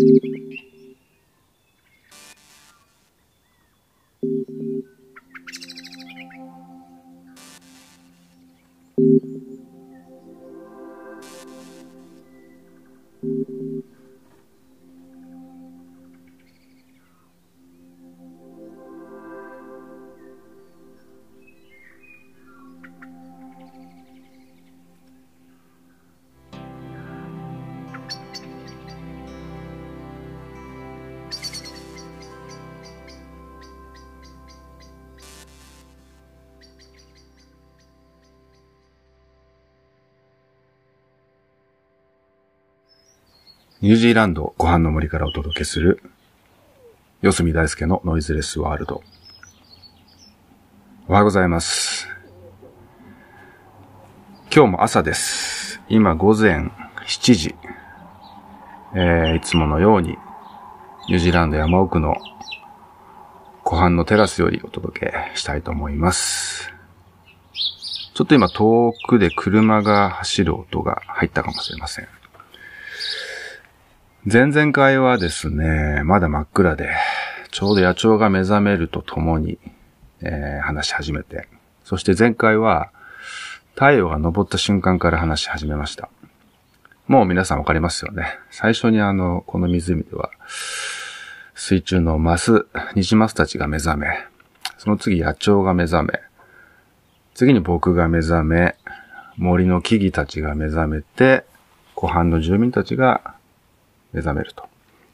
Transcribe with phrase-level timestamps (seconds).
[0.00, 0.49] Música
[43.82, 46.02] ニュージーランドご飯の森からお届けする、
[47.22, 49.02] 四隅大輔のノイズレスワールド。
[51.08, 52.06] おはようございます。
[54.54, 55.80] 今日も朝です。
[55.88, 56.70] 今午前
[57.06, 57.54] 7時。
[58.94, 60.18] えー、いつものように、
[61.08, 62.16] ニュージーランド山奥の
[63.64, 66.70] 湖畔のテラスよりお届けしたいと思います。
[68.12, 72.19] ちょっと今遠くで車が走る音が入ったかもしれません。
[74.26, 76.90] 前々回はですね、まだ真っ暗で、
[77.50, 79.58] ちょうど野鳥が目覚めるとともに、
[80.20, 81.48] えー、話し始めて、
[81.84, 82.90] そして前回は、
[83.76, 86.10] 太陽が昇った瞬間から話し始めました。
[87.06, 88.26] もう皆さんわかりますよね。
[88.50, 90.28] 最初にあの、この湖では、
[91.54, 94.08] 水中のマス、ニジマスたちが目覚め、
[94.76, 96.20] その次野鳥が目覚め、
[97.32, 98.76] 次に僕が目覚め、
[99.38, 101.46] 森の木々たちが目覚めて、
[101.94, 103.39] 湖畔の住民たちが
[104.12, 104.64] 目覚めると。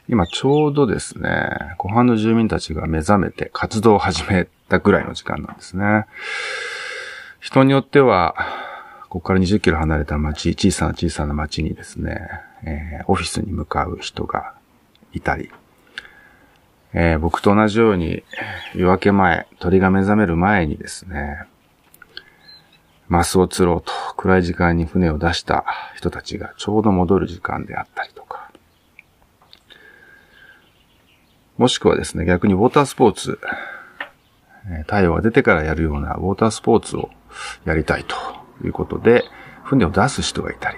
[0.09, 6.05] 今ちょうどですね、湖畔の住民たちが目覚めて活動を始めたぐらいの時間なんですね。
[7.39, 8.35] 人によっては、
[9.09, 12.29] ここから20キロ離れた町、小さな小さな町にですね、
[12.63, 14.53] えー、オフィスに向かう人が
[15.13, 15.49] いたり、
[16.93, 18.23] えー、僕と同じように
[18.73, 21.43] 夜明け前、鳥が目覚める前にですね、
[23.07, 25.65] マスを釣ろうと暗い時間に船を出した
[25.95, 28.51] 人たちがちょうど戻る時間であったりとか、
[31.57, 33.39] もしくはですね、逆にウォータースポーツ、
[34.81, 37.09] 太陽が出てからやるようなウォータースポーツを
[37.65, 38.15] やりたいと
[38.65, 39.23] いうことで、
[39.63, 40.77] 船を出す人がいたり。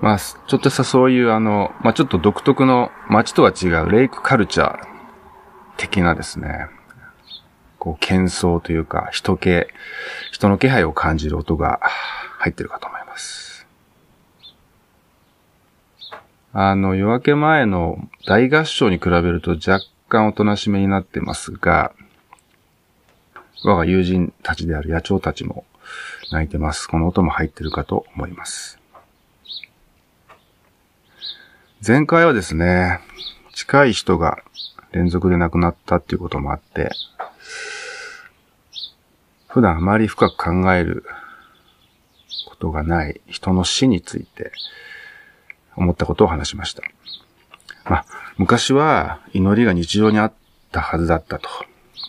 [0.00, 4.86] まあ、ちょっとしたそういうあの、まあちょっと独特の街とは違うレイクカルチャー
[5.78, 6.66] 的なですね、
[7.78, 9.66] こう、喧騒というか、人気、
[10.32, 11.80] 人の気配を感じる音が
[12.38, 13.43] 入ってるかと思います。
[16.56, 17.98] あの、夜明け前の
[18.28, 21.92] 大合唱に比べると若干おとなしめになってますが、
[23.64, 25.64] 我が友人たちである野鳥たちも
[26.30, 26.86] 泣いてます。
[26.86, 28.78] この音も入ってるかと思います。
[31.84, 33.00] 前回はですね、
[33.52, 34.38] 近い人が
[34.92, 36.92] 連続で亡くなったっていうこともあって、
[39.48, 41.04] 普段あまり深く考える
[42.46, 44.52] ことがない人の死について
[45.76, 46.82] 思ったことを話しました。
[47.84, 48.04] まあ、
[48.38, 50.32] 昔は祈りが日常にあっ
[50.72, 51.48] たはずだったと。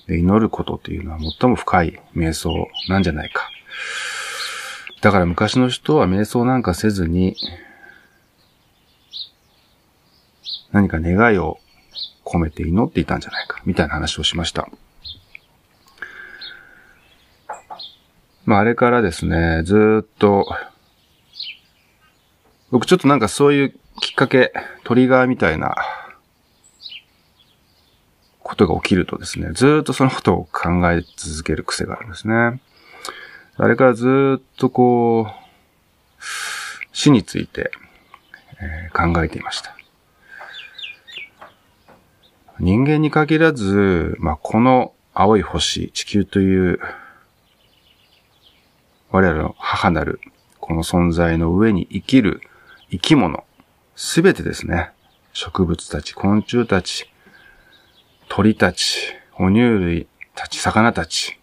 [0.08, 3.50] 祈ることというのは最も深い瞑想なんじゃないか。
[5.02, 7.36] だから昔の人は瞑想なんかせずに、
[10.72, 11.60] 何か願いを
[12.24, 14.68] 込めて祈っていたんじゃないか、みたいな話をしました。
[18.46, 20.48] まあ、あれからですね、ずっと
[22.76, 24.52] 僕ちょっとなんかそういうきっかけ、
[24.84, 25.78] トリガーみたいな
[28.44, 32.60] ことが起きるとですね、ずっとそのことを考え続ける癖があるんですね。
[33.56, 36.24] あれからずっとこう、
[36.92, 37.72] 死について、
[38.60, 39.74] えー、考えていました。
[42.60, 46.82] 人間に限らず、まあ、この青い星、地球という
[49.12, 50.20] 我々の母なる
[50.60, 52.42] この存在の上に生きる
[52.96, 53.44] 生き物、
[53.98, 54.92] すべてですね。
[55.34, 57.12] 植物たち、昆虫たち、
[58.30, 61.38] 鳥たち、哺乳類たち、魚たち、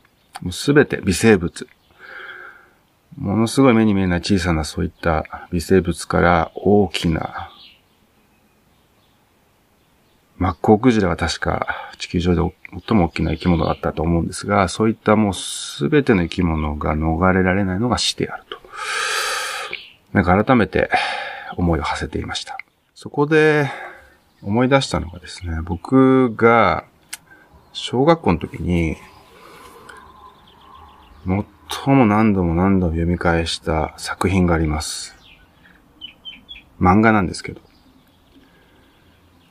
[0.50, 1.68] すべて微生物。
[3.18, 7.50] ものすごい目に見えない小さなそういった微生物から大きな、
[10.38, 12.56] マッコウクジラは確か地球上で
[12.86, 18.58] 最も大きな生き物だったと思うんですが、そういったもうすべての生き物が逃れられないのが死であると。
[20.12, 20.90] なんか改めて
[21.56, 22.58] 思いを馳せていました。
[22.94, 23.70] そこで
[24.42, 26.84] 思い出したのがですね、僕が
[27.72, 28.96] 小学校の時に、
[31.24, 35.16] 最も何度も何度も読み返した作品があります。
[36.80, 37.60] 漫画なんですけど。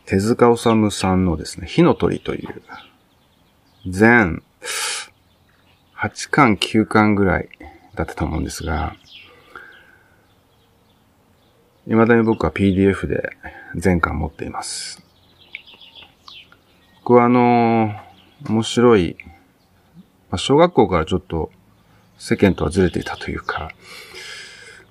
[0.06, 2.62] 手塚治虫さんのですね、火の鳥という、
[3.88, 4.44] 全
[5.95, 7.50] 8巻9巻ぐらい
[7.95, 8.95] だったと思うんですが、
[11.92, 13.32] 未だに僕は PDF で
[13.76, 15.04] 全巻持っています。
[17.04, 17.94] 僕はあの
[18.48, 19.18] 面白い、
[20.30, 21.52] まあ、小学校からちょっと
[22.18, 23.72] 世間とはずれていたというか、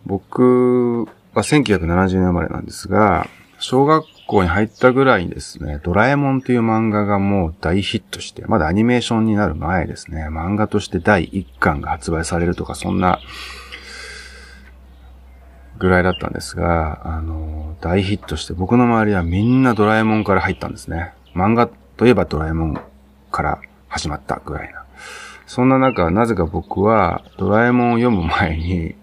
[0.05, 3.26] 僕は1970年生まれなんですが、
[3.58, 13.20] 小学校に入ったぐらいにですね、ドラえもんっていう漫画がもう大ヒットして、まだアニメーションになる前ですね、漫画として第1巻が発売されるとか、そんな
[15.81, 21.15] ぐらいだったんですが、あの、大ヒットして僕の周りはみんなドラえもんから入ったんですね。
[21.35, 22.81] 漫画といえばドラえもん
[23.32, 24.85] から始まったぐらいな。
[25.47, 28.94] そんな中、なぜか僕はドラえもんを読む前に、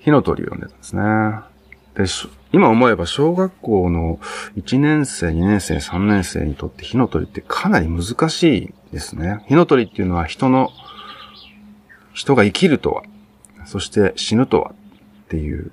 [0.00, 1.02] 火の鳥を読んでたんですね。
[1.94, 2.04] で、
[2.50, 4.18] 今思えば小学校の
[4.56, 9.44] 1年生、2年生、3年生にとって火の鳥ってかなり難しいですね。
[9.46, 10.70] 火の鳥っていうのは人の、
[12.14, 13.04] 人が生きるとは、
[13.64, 14.72] そして死ぬとは
[15.32, 15.70] っていう、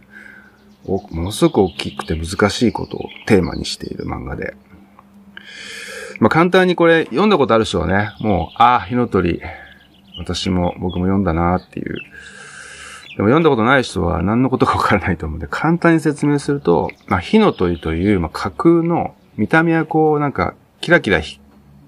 [0.86, 4.56] ものすごく大きくて難しいことをテーマにしている漫画で。
[6.20, 9.42] まあ、簡単にこれ読んだことある人はね、もう、ああ、火の鳥、
[10.18, 11.96] 私も僕も読んだなっていう
[13.20, 21.22] でも読んだことない人は何のことかわからないと思うんで、簡単に説明すると、まあ、火の鳥という、まあ、架空の、見た目はこう、なんか、キラキラ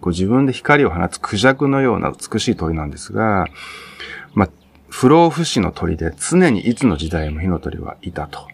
[0.02, 3.48] こう自分で光を放つクジャクのような美しい鳥なんですが、
[4.92, 8.48] 不老不死の鳥で常にいつの時代も火の鳥はいたと。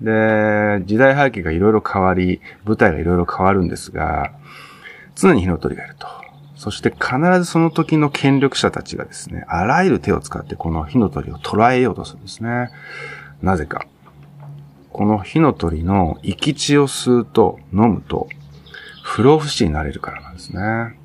[0.00, 4.32] で、時代背景がいろいろ変わり、舞台がいろいろ変わるんですが、
[5.16, 6.06] 常に火の鳥がいると。
[6.54, 12.70] そして必ずその時の権力者たちがですね、あらゆる手を使ってこの火の鳥を捉えようとするんですね。
[13.42, 13.84] なぜか。
[14.92, 18.28] この火の鳥の生き血を吸うと飲むと
[19.02, 20.96] 不老不死になれるからなんですね。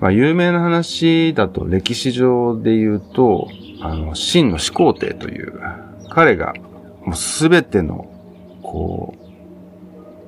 [0.00, 3.48] まあ、有名な話だと歴史上で言うと、
[3.82, 5.60] あの、真の始皇帝という、
[6.08, 6.54] 彼が
[7.04, 8.10] もうすべての、
[8.62, 9.14] こ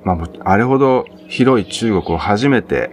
[0.03, 2.91] う、まあ、あれほど広い中国を初めて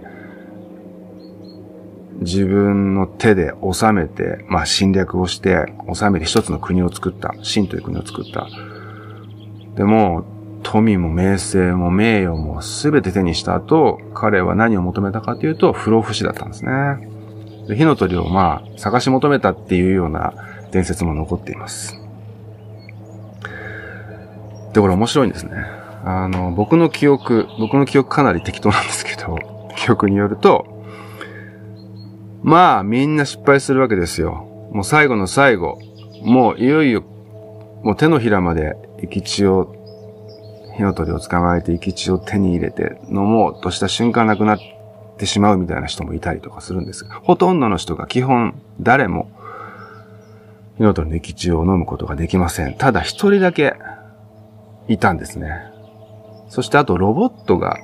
[2.21, 7.35] 自分の手で治めて、まあ侵略をして治めて一つの国を作った。
[7.39, 8.49] 秦という国を作った。
[9.75, 10.25] でも、
[10.63, 16.71] 富も名声も名誉も全て手にした後、彼は何を求めたかというと、不老不死だったんですね。
[17.67, 20.35] で火の鳥をまあ探し求めたっていうような
[20.71, 22.01] 伝説も残っています。
[24.73, 25.53] で、これ面白いんですね。
[26.05, 29.39] あの、僕の記憶、僕の記憶かなり適当なんですけど、
[29.77, 30.67] 記憶によると、
[32.43, 34.47] まあ、みんな失敗するわけですよ。
[34.73, 35.79] もう最後の最後。
[36.23, 37.03] もういよいよ、
[37.83, 39.75] もう手のひらまで生き血を、
[40.81, 44.59] 火の鳥を捕まえて生き血を手に入れて飲もうとした瞬間なくなっ
[45.19, 49.31] てしまうみたいな人もいたりとかするんですが、ほとんどの人が基本誰も
[50.79, 52.75] 火の鳥の生き血を飲むことができません。
[52.77, 53.75] ただ一人だけ
[54.89, 55.51] いたんですね。
[56.49, 57.77] そしてあとロボットが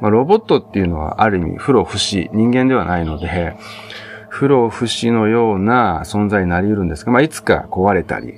[0.00, 3.56] まあ、ロボットっていうのはある意味不老不死、人間ではないので、
[4.28, 8.34] 不老不死のような存在になり得るんですが、まあ、いつか壊れたり、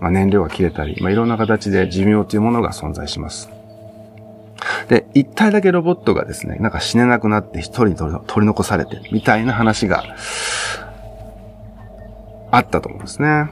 [0.00, 3.50] まあ、燃料が切れたり、まあ、いろんな形で寿命というものが存在します。
[4.88, 10.04] で、一体だけロボットがですね、なんか死ねなくなって一人取り残されて、みたいな話が
[12.50, 13.50] あったと思うんですね。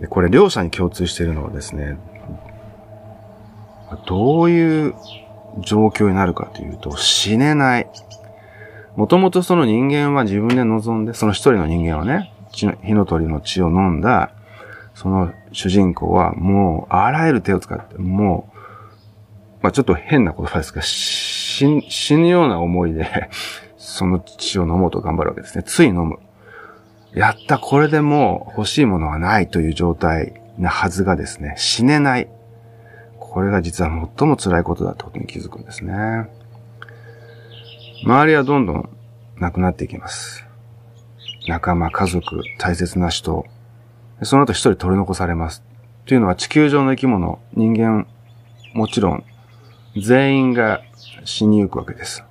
[0.00, 1.98] でこれ両者に共通しているのはですね、
[4.06, 4.94] どういう
[5.60, 7.88] 状況になるかというと、死ねない。
[8.96, 14.32] もともとその人間は自分で望んで、その一人の人間はね、火の鳥の血を飲んだ、
[15.00, 21.64] その主人公はもう、あらゆる手を使って、もう、まあちょっと変な言葉ですが、死
[22.18, 23.30] ぬような思いで
[23.78, 25.64] その血を飲もうと頑張るわけですね。
[25.64, 26.18] つい飲む。
[27.14, 32.28] やった、これでもう欲しいものはないという状態なはずがですね、死ねない。
[33.18, 36.28] これが実は最も辛いことだってことに気づくんですね。
[38.04, 38.90] 周りはどんどん
[39.38, 40.44] 亡くなっていきます。
[41.48, 43.46] 仲間、家族、大切な人、
[44.22, 45.62] その後一人取り残されます。
[46.06, 48.06] というのは地球上の生き物、人間、
[48.74, 49.24] もちろん、
[49.96, 50.82] 全員が
[51.24, 52.24] 死にゆくわけです。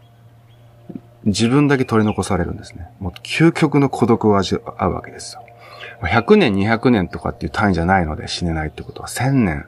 [1.26, 2.90] 自分だけ取り残されるんですね。
[3.00, 5.44] もう究極の孤独を味わうわけですよ。
[6.02, 9.66] 100年、200年とかっていう単位じゃないので死ねないってことは1000年、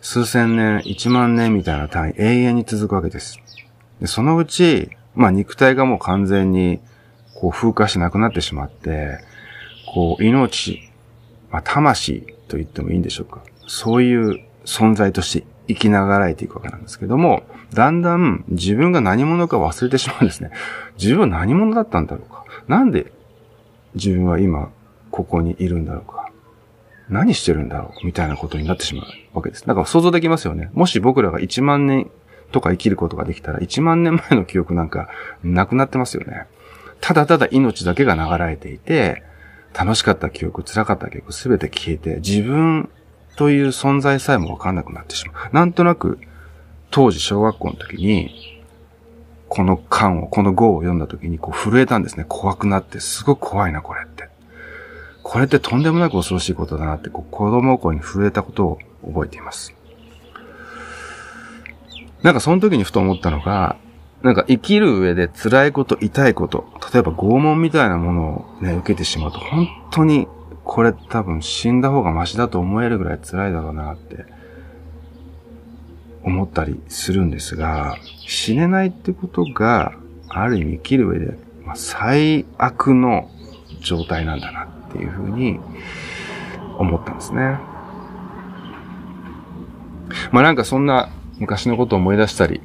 [0.00, 3.38] 数千年、一万年みたいな単位、永遠に続くわけです。
[4.00, 6.80] で、そのうち、まあ肉体がもう完全に、
[7.34, 9.18] こう風化しなくなってしまって、
[9.92, 10.87] こう命、
[11.50, 13.42] まあ魂と言ってもいいんでしょうか。
[13.66, 20.50] そういう存在として生きながらえていくわけなんですけども、だんだん自分が何者か忘れてしまうんですね。
[20.98, 22.44] 自分は何者だったんだろうか。
[22.66, 23.12] なんで
[23.94, 24.70] 自分は今
[25.10, 26.30] ここにいるんだろうか。
[27.08, 29.66] 何してるんだろうみたいなことになってしまうわけです。
[29.66, 30.70] だから想像できますよね。
[30.74, 32.10] もし僕らが1万年
[32.52, 35.08] とか生きることができたら、1万年前の記憶なんか
[35.42, 36.46] なくなってますよね。
[37.00, 39.22] ただただ命だけが流れていて、
[39.74, 42.88] 楽しかった記憶、辛かった記憶すべて消えて、自分
[43.36, 45.54] という存在さえもわかんなくなってしまう。
[45.54, 46.18] なんとなく、
[46.90, 48.62] 当時小学校の時に、
[49.48, 52.24] この漢を、この語を読んだ時にこう震えたんですね。
[52.28, 54.28] 怖くなって、すごく怖いな、これって。
[55.22, 59.74] これってとんでもなく恐ろしいことだなって、こう子供心に震えたことを覚えています。
[62.22, 63.76] なんかその時にふと思ったのが、
[64.22, 70.26] なんか生きる上で辛いこと、痛いこと、例えば拷問みたいなものをね、受けてしまうと、本当に
[70.64, 74.24] これ多分死んだ方がマシだと思えるぐらい辛いだろうなって
[76.24, 77.96] 思ったりするんですが、
[78.26, 79.92] 死ねないってことが、
[80.28, 83.30] ある意味生きる上で、まあ、最悪の
[83.80, 85.58] 状態なんだなっていうふうに
[86.76, 87.58] 思ったんですね。
[90.32, 91.08] まあなんかそんな
[91.38, 92.60] 昔のことを思い出したり、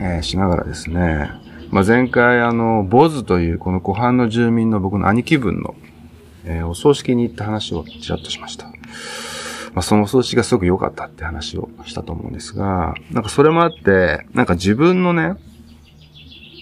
[0.00, 1.30] えー、しながらですね、
[1.70, 5.74] まあ、前回あの、ボズというこの湖畔の住民の僕の兄貴分の、
[6.44, 8.66] えー、お葬式に行った話をちらっとしました。
[9.74, 15.34] まあ、そのお葬式がすごく良かったって話をしたと思うんですが、なんかそれもあって、なんか自分のね、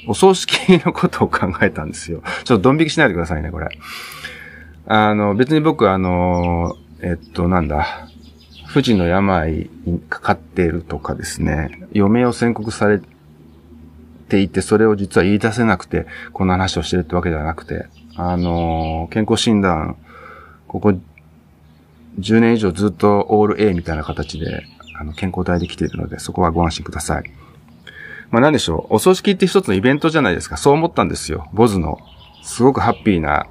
[0.08, 2.22] お葬式のことを考えたんですよ。
[2.44, 3.68] ちょっとドン引きしないでくださいね、これ。
[4.86, 8.08] あの、別に僕あの、えっと、なんだ、
[8.66, 13.00] 不治の病にかかっているとかですね、余命を宣告され
[14.26, 19.97] っていて、それを実は言い出せなくて、こんな話をしてるってわけではなくて、あの、健康診断、
[20.66, 20.95] ここ
[22.18, 24.64] 10年以上ずっとオール A みたいな形で、
[24.99, 27.30] あの、健康体で来ているので、そこはご安心ください。
[28.30, 28.97] まあ何でしょう。
[28.97, 30.56] お葬式って一つのイベントじゃないですか。
[30.56, 31.49] そう思ったんですよ。
[31.52, 31.99] ボズの、
[32.42, 33.47] すごくハッピーな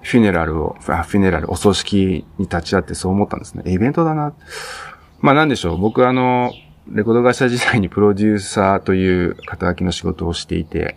[0.00, 3.64] フィネラルを、あフィネラル、お葬式に立ち会ってそう思ったんですね。
[3.70, 4.32] イベントだな。
[5.20, 5.78] まあなんでしょう。
[5.78, 6.52] 僕あの、
[6.88, 10.96] レコード会社時代にプロデューサーという肩書きの仕事をしていて、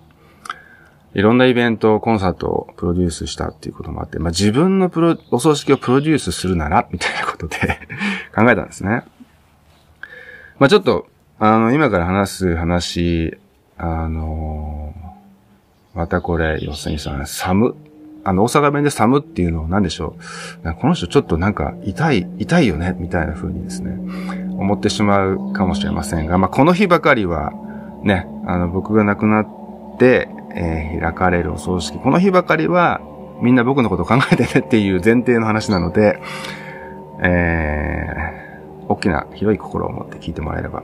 [1.15, 7.57] いろんなイベント、コンサートをプロデュースしたっていうこともあって、まあ自分のプロ、お葬式をプロデュースするなら、みたいなことで
[8.35, 9.03] 考えたんですね。
[10.59, 11.07] まあちょっと、
[11.39, 13.37] あの、今から話す話、
[13.77, 14.93] あの
[15.95, 17.75] またこれ、要するにさ、寒
[18.29, 20.15] あの、大阪弁で寒っていうのを何でしょ
[20.63, 20.75] う？
[20.75, 23.97] この人ちょっとなんか痛い、痛いよね、みたいな風にですね、
[24.59, 27.51] 思ってしまうかもしれませんが、まあ、この日ばかりは、
[28.03, 31.97] ね、あの、僕が亡くなって、えー、開かれるお葬式。
[31.97, 33.01] この日ばかりは、
[33.41, 36.21] みんな僕のことを考えてねっていう前提の話なので、
[37.23, 40.83] えー、大きな広い心を持って聞いてもらえれば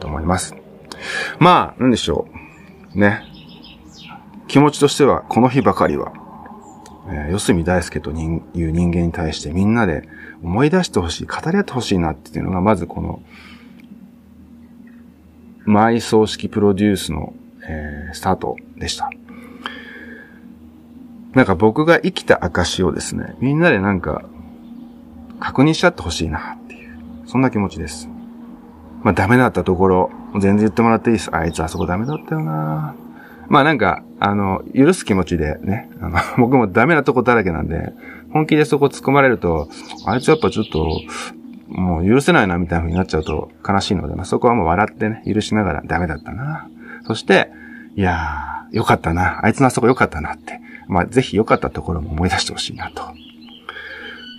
[0.00, 0.56] と思います。
[1.40, 2.26] まあ、なんでしょ
[2.94, 2.98] う。
[2.98, 3.20] ね。
[4.48, 6.12] 気持ちとしては、この日ばかりは、
[7.10, 10.08] え、四隅大輔という人間に対してみんなで
[10.42, 13.22] 思い出してほしい、語り合ってほしいなっていうのが、まずこの、
[15.66, 17.34] 埋葬式プロデュースの、
[17.68, 19.10] えー、スタートでした。
[21.32, 24.24] なんか僕が生きた証をですね、みんなでなんか、
[25.38, 28.08] 確認しちゃってほしいなっていう、そんな気持ちです。
[29.02, 31.34] まあダメだったところ、全然言ってもらっていいです。
[31.34, 32.94] あいつあそこダメだったよな
[33.48, 37.92] まあなんか、あの、許す気持ちでね、あの、 僕もダメなとこだらけなんで、
[38.30, 39.68] 本気でそこ突っ込まれると、
[40.06, 41.00] あいつやっぱちょっと、
[41.68, 46.68] もう許せないなみたいな風になっちゃうと悲しいので、まあ、そこはもう笑ってね、許しながらダメだったな。
[47.06, 47.50] そして、
[47.96, 49.44] いやー、よかったな。
[49.44, 50.60] あいつのあそこよかったなって。
[50.88, 53.02] まあ、ぜひ良かったところも思い出してほしいなと。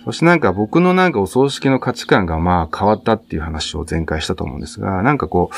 [0.04, 5.54] そしてなんか僕のなんかお葬式の価値観がまあ変わったっていう話を前回したと思うんですが、なんかこう、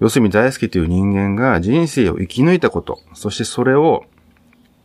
[0.00, 4.04] 要するに大好きという人間が人生を生き抜いたこと、そしてそれを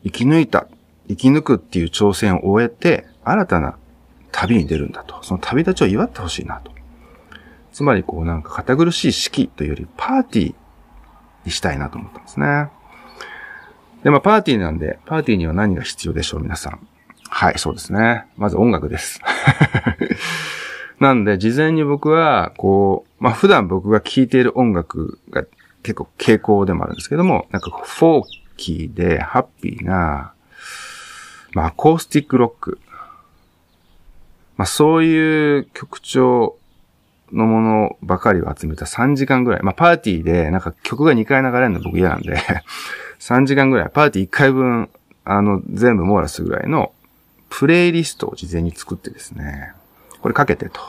[0.04, 0.68] 生き抜いた、
[1.08, 3.78] 生き抜くっていう挑戦を終えて、新たな
[4.32, 5.22] 旅に出るんだと。
[5.24, 6.72] その旅立ちを祝ってほしいなと。
[7.72, 10.56] つまりこうなんか堅苦しい式というよりパーティー
[11.46, 12.70] にしたいなと思ったんですね。
[14.04, 16.88] で、まあパーティーなんで、パーティーには何が必要でしょう、皆さん。
[17.30, 18.26] はい、そうですね。
[18.38, 19.22] まず音楽です。
[21.00, 25.44] なんで、事前に僕は、こう、まあ、普段僕が聴いている音楽が
[25.84, 28.24] 結構傾向でもあるんですけども、なんかフォー
[28.58, 30.34] キーでハッピーな、
[31.54, 32.80] まあ、アコースティックロック。
[34.58, 36.58] まあ、そういう曲調
[37.32, 39.64] のものばかりを集めた3時間ぐらい。
[39.64, 42.38] まあ、パーティーでなんか曲が2回流れるの僕嫌なんで
[43.20, 44.90] 3時間ぐらい、パーティー1回分、
[45.24, 46.94] あの、全部網羅するぐらいの
[47.50, 49.74] プレイリストを事前に作ってですね。
[50.22, 50.80] これかけてと。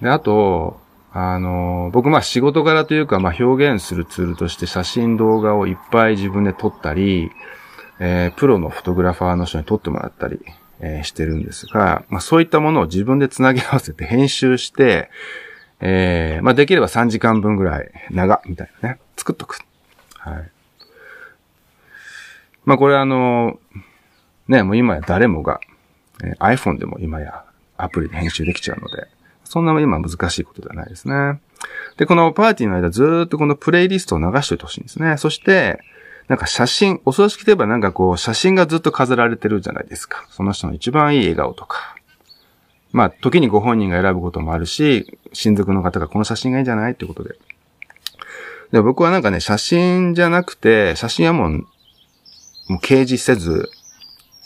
[0.00, 0.80] で、あと、
[1.18, 7.30] あの、僕まあ仕事柄というか、まあ表現するツールとして写真動画をいっぱい自分で撮ったり、
[7.98, 10.40] えー、プロのフォトグラファーの人に撮ってもらったり、
[10.80, 15.08] えー、してるんですが、まあそういったものを自分で繋ぎ合わせて編集して、
[15.80, 19.60] えー、まあできれば3時間分ぐらい長、みたいなね、作っとく。
[20.18, 20.50] はい。
[22.66, 23.58] まあこれあの、
[24.48, 25.60] ね、もう今や誰もが、
[26.22, 27.46] えー、iPhone でも今や
[27.78, 29.08] アプリで編集できちゃうので、
[29.46, 31.40] そんな今難しいことではないですね。
[31.96, 35.16] で、このパーティーの間ずっとこのプレイリストを流しておいてほしいんですね。
[35.16, 35.80] そして、
[36.28, 40.26] なんか写真、お葬式といえばなんかこう写真がずっと飾られてるじゃないですか。
[40.30, 41.96] その人の一番いい笑顔とか。
[42.92, 47.36] まあ、時にご本人が選ぶこともあるし、親族の方がこの写真がいいんじゃないってことで。
[48.72, 51.58] で、僕はなんかね、写真じゃなくて、写真はもう、も
[52.70, 53.70] う掲示せず、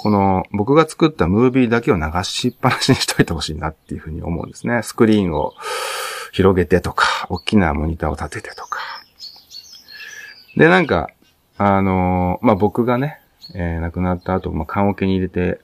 [0.02, 4.83] この僕が作ったムービーだけを流しっぱなしにしといてほしいなっていうふうに思うんですね。
[4.83, 5.52] スクリーンを
[6.33, 8.80] 広げてとか、大きなモニターを立ててとか。
[10.57, 11.11] で、なんか、
[11.59, 13.21] あのー、まあ、僕がね、
[13.54, 15.61] えー、亡くなった後、まあ、棺桶に入れて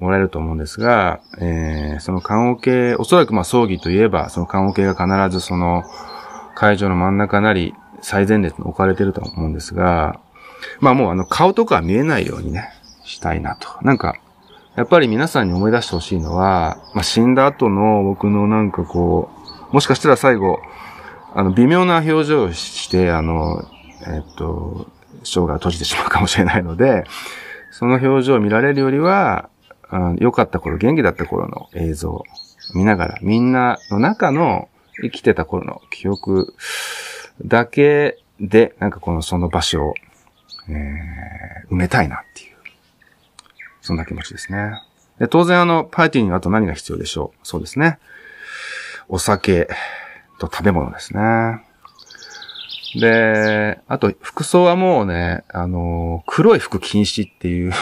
[0.00, 5.84] もらえると思うんですが、えー、その棺桶、おそらくま、葬儀といえば、その棺桶が必ずその
[6.56, 10.18] 会場の真ん中なり、最前列に置かれてると思うんですが、
[10.80, 12.72] まあもうあの顔とか見えないようにね、
[13.06, 13.68] したいなと。
[13.82, 14.16] なんか、
[14.76, 19.30] やっぱり皆さんに思い出してほしいのは、まあ、死んだ後の僕のなんかこ
[19.70, 20.60] う、もしかしたら最後、
[21.34, 23.64] あの、微妙な表情をして、あの、
[24.06, 24.86] えっと、
[25.24, 27.04] 生涯を閉じてしまうかもしれないので、
[27.70, 29.48] その表情を見られるよりは、
[30.18, 32.24] 良かった頃、元気だった頃の映像を
[32.74, 34.68] 見ながら、みんなの中の
[35.02, 36.54] 生きてた頃の記憶
[37.44, 39.94] だけで、なんかこのその場所を、
[40.68, 42.45] えー、埋めたいなっていう。
[43.86, 44.82] そんな気持ちですね。
[45.18, 47.98] で当然あの、パーティーにはあと何が必要でしょうそうですね。
[49.08, 49.68] お酒
[50.38, 51.62] と食べ物ですね。
[52.94, 57.72] で、あと、服装はもうね、あの、黒い服禁止っていう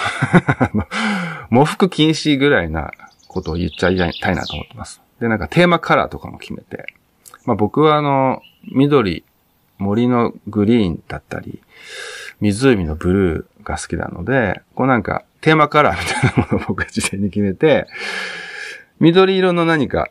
[1.51, 2.91] 喪服禁止ぐらいな
[3.29, 5.01] ことを言っちゃいたいなと思ってます。
[5.21, 6.87] で、なんかテーマカラーとかも決めて、
[7.45, 9.25] まあ僕はあの、緑、
[9.79, 11.63] 森のグリーンだったり、
[12.41, 17.87] 湖のブルーが好きなので、こうなんか、テーマカラーみたいなものを 僕は事前に決めて、
[18.99, 20.09] 緑色の何か、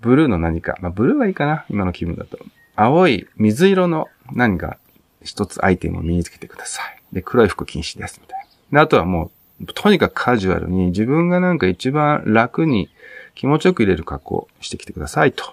[0.00, 2.38] ブルーの何か、まあ、ブルーはいいかな今の気分だと。
[2.76, 4.78] 青い水色の何か
[5.24, 7.02] 一つアイテムを身につけてください。
[7.12, 8.78] で、黒い服禁止です、みたいな。
[8.78, 12.90] で、あとはもう、とにかくカジュアルに自分がなんか一番楽に
[13.34, 15.52] 気持ちよく入れる格好をしてきてくださいと、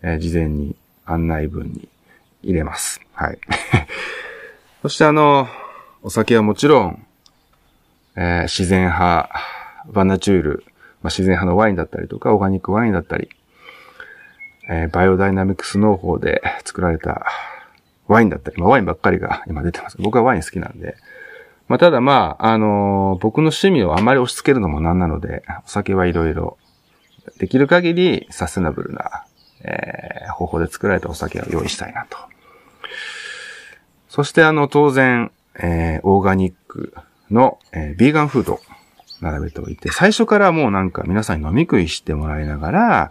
[0.00, 1.90] えー、事前に案内文に
[2.42, 3.02] 入れます。
[3.12, 3.38] はい。
[4.80, 5.46] そしてあの、
[6.02, 7.05] お酒はもちろん、
[8.16, 9.30] えー、自然派、
[9.92, 10.64] バナチュール、
[11.02, 13.28] まあ、自然派のワインだったりとか、オーガニックワインだったり、
[14.68, 17.26] えー、バイオダイナミクス農法で作られた
[18.08, 19.96] ワインだったり、まあ、ワインばっかりが今出てます。
[20.00, 20.96] 僕はワイン好きなんで。
[21.68, 26.58] まあ、ただまあ、あのー、僕の趣味をあまり押し付けるのもなんなので、お酒はいろいろ、
[27.38, 29.24] できる限りサステナブルな、
[29.62, 32.16] えー、方法で作られたお酒を用意したいなと。
[34.08, 36.94] そしてあの、当然、えー、オーガニック
[37.30, 38.60] の、えー、ビーガンフード
[39.20, 43.10] 並べておいて、最初からもうなんか皆さんに飲み食いしてもらいながら、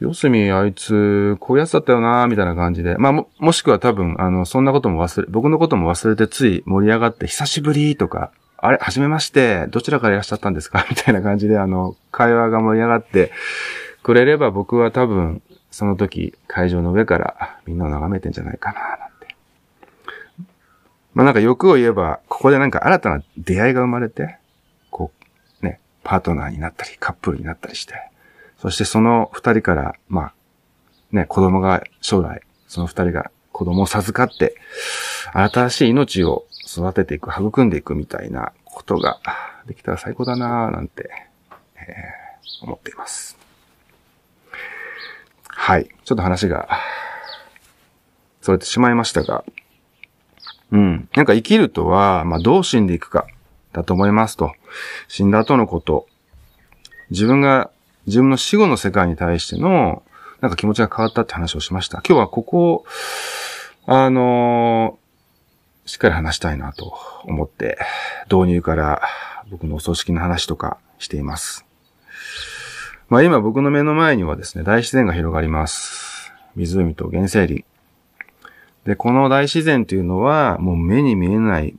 [0.00, 2.96] 四隅あいつ、こういうやつだったよなみたいな感じで。
[2.96, 10.86] まあも、もしくは多分、あの、そんなことも忘れ、僕のことも忘れてつい盛り上がって、久しぶりとか、あれ、はじめまして、どちらからいらっしゃったんですか？
[10.90, 13.30] みたいな感じで、あの、会話が盛り上がって
[14.02, 19.03] くれれば、僕は多分、その時、会場の上からみんなを眺めてんじゃないかな、
[21.14, 24.36] まあなんか欲を言えば、ここでなんか新たな出会いが生まれて、
[24.90, 25.12] こ
[25.62, 27.94] う、ね、パートナーになったり、カップルになったりして、
[28.58, 30.34] そしてその二人から、まあ、
[31.12, 34.56] ね、子供が将来、その二人が子供を授かって、
[35.32, 39.20] 新しい命を育てていく、育んでいくみたいなことが
[39.66, 41.10] できたら最高だなぁ、なんて、
[41.76, 43.38] えー、思っています。
[45.46, 45.88] はい。
[46.04, 46.68] ちょっと話が、
[48.42, 49.44] それてしまいましたが、
[50.72, 51.08] うん。
[51.14, 53.26] なんか生きるとは、まあ、どう死んでいくか、
[53.74, 54.52] だと思いますと。
[55.08, 56.06] 死んだ後のこと。
[57.10, 57.70] 自分が、
[58.06, 60.02] 自分の死後の世界に対しての、
[60.40, 62.02] なんか気持ちが変わったって話をしました。
[62.06, 62.84] 今日はここを、
[63.86, 67.78] あのー、しっかり話したいなと思って、
[68.30, 69.02] 導入から
[69.50, 71.66] 僕のお葬式の話とかしています。
[73.08, 76.32] まあ今僕の目の前にはですね、大自然が広がります。
[76.56, 77.64] 湖と原生林。
[78.84, 81.74] で、この大自然というのは、もう目に見えない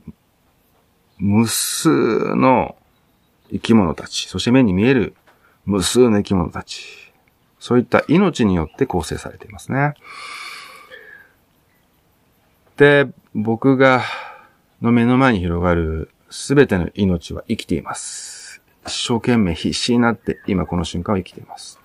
[1.18, 2.76] 無数の
[3.50, 5.14] 生き物たち、そして目に見える
[5.64, 7.12] 無数の生き物たち、
[7.58, 9.94] そういった命によって構成されていますね。
[12.76, 14.02] で、僕が、
[14.82, 18.60] の目の前に広がるすべての命は生きています。
[18.86, 21.80] 一生懸命必死になって今この瞬間を生きています。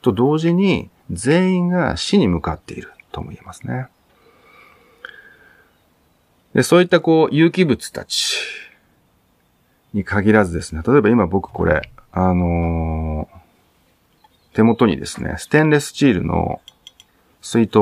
[0.00, 3.88] と同時に全員が死に向かっているとも言えますね。
[6.56, 8.38] で、そういったこう有機物たち
[9.92, 16.62] に限らずですね、例えば今僕これ、あのー、手元にですね、ステンレスチールの
[17.42, 17.78] 水筒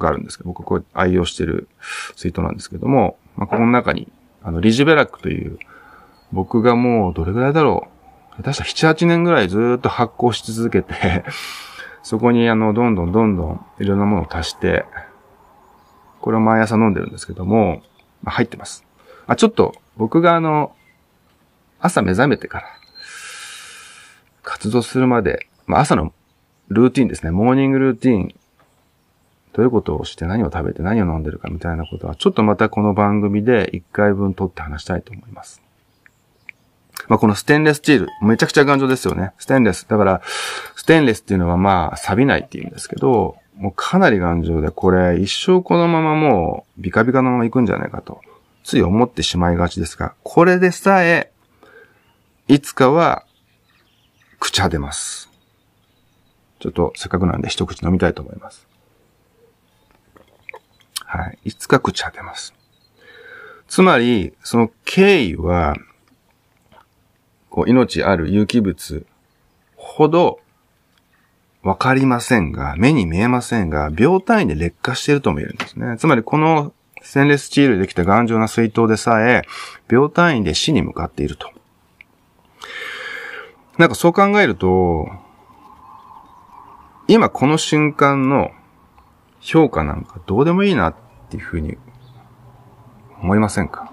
[0.00, 1.68] があるんですけど、僕これ愛用してる
[2.16, 4.08] 水筒なんですけども、まあ、この中に、
[4.42, 5.60] あの、リジベラックという、
[6.32, 7.86] 僕がもうどれぐらいだろ
[8.36, 8.42] う。
[8.42, 11.24] 下手したら7、8年ぐらいずっと発酵し続けて
[12.02, 14.84] そこにあの、どんどんどんどんいろんなものを足して、
[16.20, 17.82] これを毎朝飲んでるんですけども、
[18.30, 18.84] 入ってます。
[19.26, 20.74] あ、ちょっと、僕があの、
[21.80, 22.66] 朝目覚めてから、
[24.42, 26.12] 活動するまで、まあ、朝の
[26.68, 27.30] ルーティンですね。
[27.30, 28.34] モーニングルーティン
[29.56, 35.62] どういうことをして何を食べて何を飲んでるかみたいなことは、ちょっとまたこの番組で一回分撮って話したいと思います。
[37.08, 39.32] まあ、このステンレスチール、めちゃくちゃ頑丈ですよね。
[39.38, 39.86] ステンレス。
[39.88, 40.20] だから、
[40.74, 48.20] ステンレスっていうのはまあ、錆びないっていうんですけど、もうかなり頑丈で、これ一生このままもう、ビカビカのまま行くんじゃないかと、
[48.64, 51.32] つい思ってしまいがちですが、これでさえ、
[52.48, 53.24] いつかは、
[54.40, 55.30] 朽ち果てます。
[56.58, 58.66] ちょっとせっかくなんで一口飲みたいと思います。
[61.04, 61.38] はい。
[61.44, 62.54] いつか朽ち果てます。
[63.68, 65.76] つまり、その経緯は、
[67.48, 69.06] こう、命ある有機物
[69.76, 70.40] ほど
[71.66, 75.96] わかりませんが、目に見えませんが、秒単位で劣化しているとも言えるんですね。
[75.98, 79.42] つまり、このステンレスチールでできた頑丈な水筒でさえ、
[79.88, 81.50] 秒単位で死に向かっていると。
[83.78, 85.08] なんかそう考えると、
[87.08, 88.52] 今この瞬間の
[89.40, 90.94] 評価なんかどうでもいいなっ
[91.30, 91.78] ていうふうに
[93.20, 93.92] 思いませんか？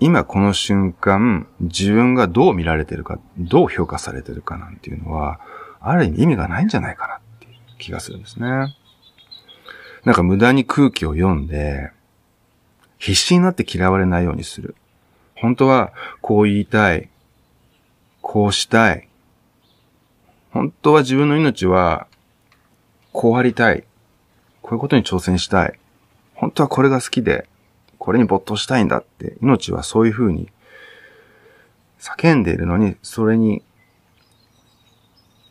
[0.00, 5.40] 今この瞬間、自分がどう見られてるか、どう評価されてるかなんていうのは、
[5.80, 8.76] ある意味意味がないんじゃないかなっていう気がするんですね。
[10.04, 11.90] なんか無駄に空気を読んで、
[12.98, 14.76] 必死になって嫌われないようにする。
[15.36, 17.08] 本当はこう言いたい。
[18.22, 19.08] こうしたい。
[20.50, 22.06] 本当は自分の命は
[23.12, 23.84] こうありたい。
[24.62, 25.78] こういうことに挑戦したい。
[26.34, 27.48] 本当はこれが好きで、
[27.98, 30.48] これに没頭したいんだって、命はそういう風に
[31.98, 33.62] 叫んでいるのに、それに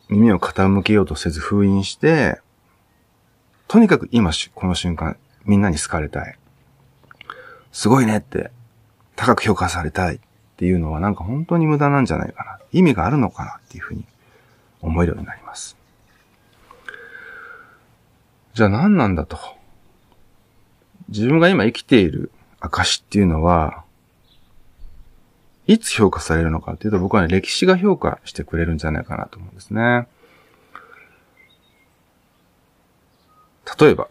[0.08, 2.40] 耳を傾けようとせず封印して、
[3.66, 6.38] とにかく今、この瞬間、みんなに好かれたい。
[7.70, 8.50] すごいねって、
[9.14, 10.20] 高く評価されたいっ
[10.56, 12.58] ていうのはなんか本当に無駄なんじゃないかな。
[12.72, 14.04] 意味があるのかなっていうふうに
[14.80, 15.76] 思えるようになります。
[18.54, 19.38] じゃあ何なんだと。
[21.08, 23.84] 自分が今生きている証っていうのは、
[25.66, 30.08] いつ評価されるのかっていうと僕はね、歴史が評価してくれるんじゃないかなと思うんですね。
[33.78, 34.08] 例えば、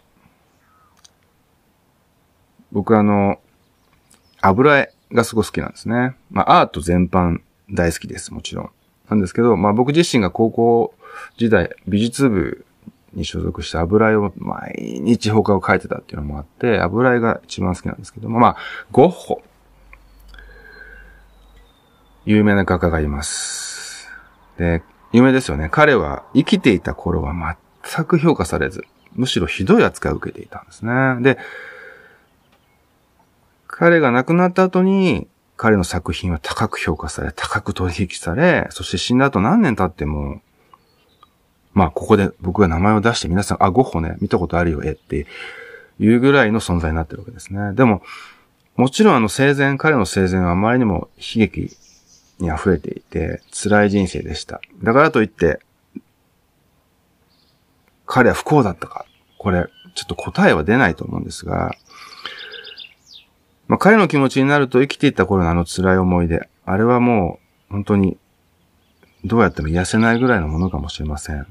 [2.71, 3.39] 僕あの、
[4.39, 6.15] 油絵がすごい好きなんですね。
[6.29, 8.69] まあアート全般大好きです、もちろん。
[9.09, 10.93] なんですけど、まあ僕自身が高校
[11.37, 12.66] 時代、美術部
[13.17, 18.57] に所属して油絵を毎日放課後描いてたっていうのもあって、油絵が一番好きなんですけども、まあ、
[18.91, 19.41] ゴッホ。
[22.25, 24.09] 有名な画家がいます。
[24.57, 25.69] で、有名ですよね。
[25.69, 31.17] 彼は生きていた頃は全く評価されず、むしろひどい扱いを受けていたんですね。
[31.21, 31.39] で、
[33.65, 40.41] 彼が亡くなった後に、彼の作品は高く評価され、高く取引され、そして死んだ後何年経っても、
[41.77, 45.27] まあ、ここで僕が名前を出して皆さん、あ、ゴッホね、見たことあるよ、えって
[45.99, 47.73] いうぐらいの存在になってるわけですね。
[47.73, 48.01] でも、
[48.75, 51.77] もちろんあの生前、彼の生前はあまりにも悲劇
[52.39, 54.59] に溢れていて、辛い人生でした。
[54.81, 55.59] だからといって、
[58.07, 59.05] 彼は不幸だったか。
[59.37, 61.75] これ、ちょっと答えは出ないと思うんですが、
[63.67, 68.17] まあ、彼の気持ちになると生きていた頃のあの辛い思い出、あれはもう本当に
[69.25, 71.45] どうやっても癒せないぐらいのものかもしれません。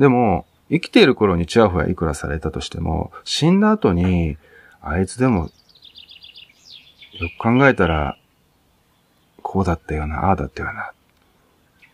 [0.00, 4.38] でも、生きている頃にチヤホヤいくらされたとしても、死んだ後に、
[4.80, 5.50] あいつでも、
[7.20, 8.16] よく考えたら、
[9.42, 10.92] こうだったよな、ああだったよな。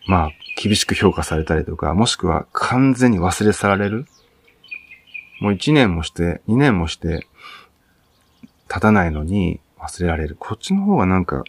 [0.07, 4.05] まあ、厳しく評価されたりとか、もしくは完全に忘れ去られる。
[5.41, 7.27] もう一年もして、二年もして、
[8.69, 10.37] 経たないのに忘れられる。
[10.39, 11.43] こっちの方がなんか、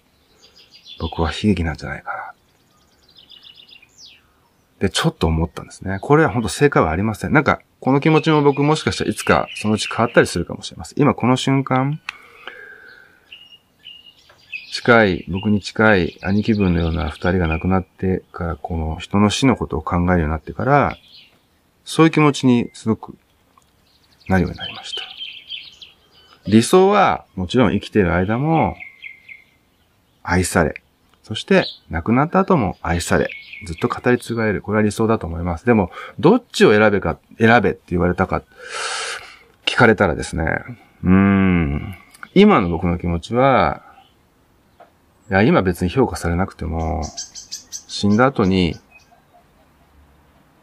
[0.98, 2.32] 僕は悲劇なんじゃないかな。
[4.80, 5.98] で、ちょっと思ったんですね。
[6.00, 7.32] これは本当正解はありません。
[7.32, 11.02] なんか、この気持ちも僕もしかしたらいつかそのうち変わったりするかもしれません。
[11.02, 12.00] 今この瞬間、
[14.72, 20.96] 近い、僕に近い兄貴分のような二人が亡くなってから、この人の死のことを考えるようになってから、
[21.84, 23.16] そういう気持ちにすごく
[24.28, 25.02] なるようになりました。
[26.46, 28.76] 理想はもちろん生きている間も
[30.22, 30.82] 愛され、
[31.22, 33.30] そして亡くなった後も愛され、
[33.64, 34.62] ずっと語り継がれる。
[34.62, 35.66] これは理想だと思います。
[35.66, 38.42] でも、どっちを選べか、選べって言われたか、
[39.66, 40.62] 聞かれたらですね、
[41.02, 41.94] うん、
[42.34, 43.82] 今の僕の気持ちは、
[45.30, 47.02] いや、今別に評価されなくても、
[47.88, 48.76] 死んだ後に、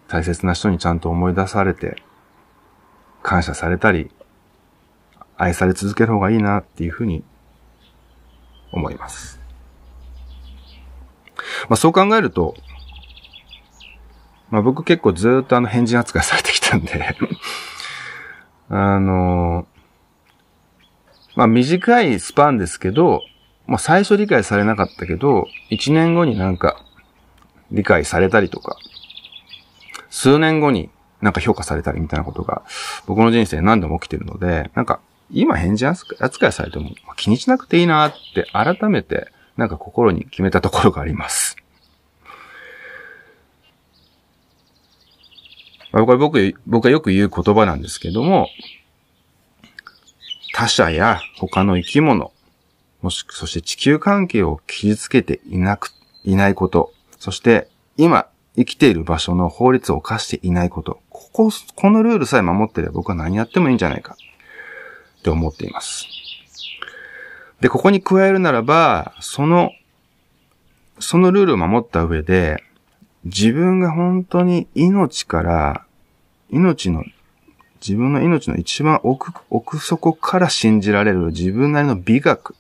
[0.08, 2.02] 大切な人にちゃんと思い出されて、
[3.22, 4.12] 感謝されたり、
[5.38, 7.24] 愛され続ける方がいいなっていうふうに
[8.72, 9.40] 思います。
[11.70, 12.56] まあそう考えると、
[14.50, 17.16] まあ僕結構ずっとあの変人扱いされてきたんで
[18.70, 19.68] あの、
[21.36, 23.22] まあ短いスパンですけど、
[23.68, 26.84] まあ最初理解されなかったけど、一年後になんか
[27.72, 28.78] 理解されたりとか、
[30.10, 30.90] 数年後に
[31.22, 32.64] なんか評価されたりみたいなことが
[33.06, 35.00] 僕の人生何度も起きてるので、なんか
[35.32, 39.28] 今返事扱いされても気にしなくていいなって改めて
[39.58, 41.58] なんか心に決めたところがあります。
[46.02, 48.50] あこれ僕、僕がよく言う言葉なんですけども、
[50.54, 52.34] 他者や他の生き物、
[53.02, 55.92] もしく、そして地球関係を傷つけていなく、
[56.26, 58.28] いないこと、そして今
[58.58, 64.18] 生きている場所の法律を犯していないこと、ここ、このルールさえ守ってれば僕は何やってもいいんじゃないか
[65.20, 66.08] って思っています。
[67.62, 69.72] で、ここに加えるならば、その、
[71.00, 72.62] そのルールを守った上で、
[73.24, 75.85] 自分が本当に命から、
[76.50, 77.04] 命の、
[77.82, 82.56] 自分の命の一番奥、奥底から信じられる自分なりの美学。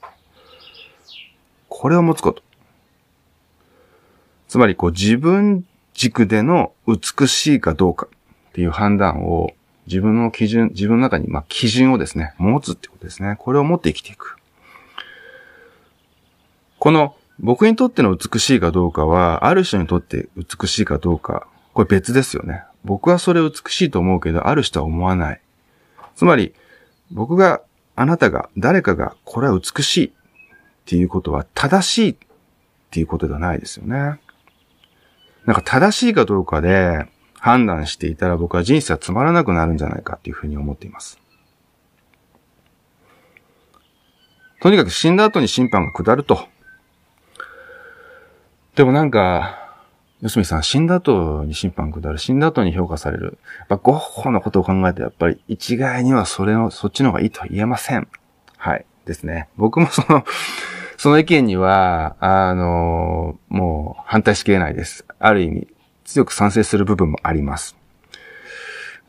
[1.69, 2.43] これを持つこと。
[4.47, 8.07] つまり、こう自分軸での美しいかどうか
[8.49, 9.51] っていう判断を
[9.87, 13.35] 自分の基準、自分の中に、まあ、基準をですね、持つってことですね。
[13.39, 14.37] これを持って生きていく。
[16.79, 22.63] この僕にとっての美しいかどうかは、ある人にとって美しいかどうか、これ別ですよね。
[22.85, 25.41] 僕はそれ美しいと思うけど、ある人は思わない。
[26.15, 26.53] つまり、
[27.11, 27.61] 僕が、
[27.95, 30.11] あなたが、誰かが、これは美しいっ
[30.85, 32.15] ていうことは正しいっ
[32.91, 34.19] ていうことではないですよね。
[35.45, 37.07] なんか正しいかどうかで
[37.39, 41.19] 判断していたら僕は人生はつまらなくなるんじゃないかっていうふうに思っています。
[44.61, 46.47] とにかく死んだ後に審判が下ると。
[48.75, 49.64] でもなんか、
[50.25, 53.38] よすみさん、死んだ後に審判下る、死んだ後に評価される。
[53.59, 58.07] やっぱゴッホのことを考えて、やっぱり一概にはそれの、そっちの方がいいとは言えません。
[58.57, 58.85] はい。
[59.05, 59.49] ですね。
[59.55, 60.25] 僕もその、
[60.97, 65.05] その意見には、あの、もう反対しきれないです。
[65.19, 65.67] ある意味、
[66.05, 67.75] 強く賛成する部分もあります。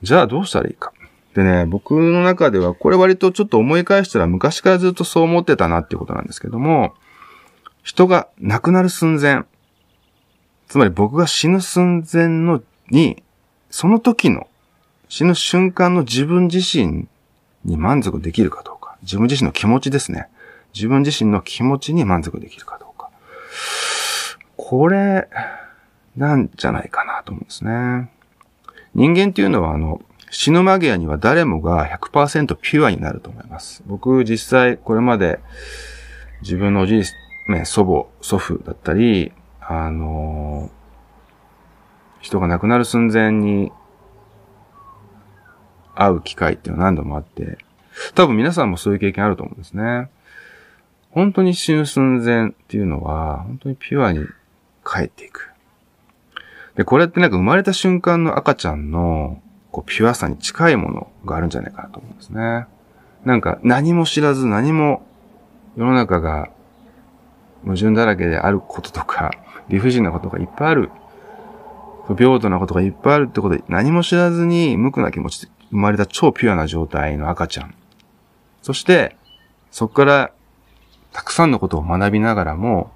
[0.02, 0.92] じゃあどうしたらいいか。
[1.32, 6.92] でね、僕の中では、これ割とちょっと思い返したら昔からずっとそう思ってたなっていうことなんですけども、
[7.82, 9.44] 人が亡くなる寸前、
[10.68, 13.22] つまり僕が死ぬ寸前のに、
[13.70, 14.46] その時の
[15.08, 17.06] 死ぬ瞬間の自分自身
[17.64, 18.96] に満足できるかどうか。
[19.02, 20.28] 自分自身の気持ちですね。
[20.74, 23.10] 自分自身の気持ちに満足できるかどうか。
[24.56, 25.28] これ、
[26.16, 28.10] なんじゃないかなと思うんですね。
[28.94, 30.00] 人間っていうのはあの、
[30.30, 33.82] 死ぬ間際には誰もが100%ピュアになると思います。
[33.86, 35.40] 僕実際これまで
[36.42, 37.02] 自分のおじい、
[37.48, 39.32] ね、祖母、祖父だったり、
[39.68, 40.70] あの
[42.20, 43.72] 人が亡くなる寸前に
[45.94, 47.58] 会う機会っていうのは何度もあって、
[48.14, 50.10] 多分皆さんもそういう経験あると思うんですね。
[51.10, 54.26] 本当に死ぬ寸前っていうのは、本当にピュアに
[54.84, 55.50] 帰っていく。
[56.74, 59.40] で、これってなんか生まれた瞬間の赤ちゃんの
[59.72, 62.66] こうピュアさに近いものがあるんじゃないかなと思うんですね。
[63.24, 65.06] なんか何も知らず何も
[65.76, 66.50] 世の中が
[67.64, 69.30] 矛盾だらけであることとか、
[69.68, 70.90] 理不尽なことがいっぱいある。
[72.06, 77.74] 不平等なことがいっぱいあるってことで、何も知らずに無垢な気持ちで生まれた超ピュアな状態の赤ちゃん。
[78.62, 79.16] そして、
[79.70, 80.32] そこから
[81.12, 82.92] たくさんのことを学びながらも、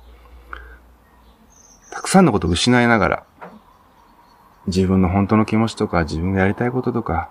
[1.90, 3.24] たくさんのことを失いながら、
[4.66, 7.30] 自分の本当の気持ちとか、自分がやりたいこととか、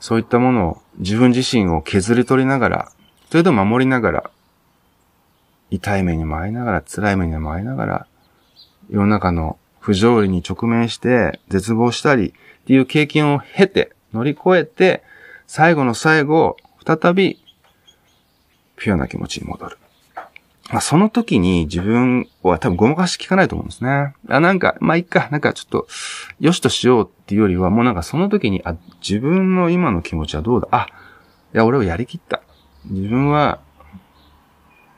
[0.00, 2.92] そういったものを自分自身を削り取りながら、
[3.30, 4.30] それと守りながら、
[5.70, 8.06] 痛い目にも遭いながら、辛い目にも遭いながら、
[8.90, 12.32] 世の中の不条理に直面して絶望したりっ
[12.66, 15.02] ていう経験を経て、乗り越えて、
[15.46, 17.42] 最後の最後、再び、
[18.76, 19.78] ピュアな気持ちに戻る。
[20.70, 24.14] まあ、その時に自分は多分ごまかし聞かないと思うんですね。
[24.28, 25.86] あ、なんか、まあ、いっか、なんかちょっと、
[26.40, 30.68] よしとしようっていうよりは、もうなんかその時に、あ、自分の今の気持ちはどうだ？
[30.70, 30.88] あ、
[31.54, 32.42] いや、俺はやりきった。
[32.84, 33.60] 自分は、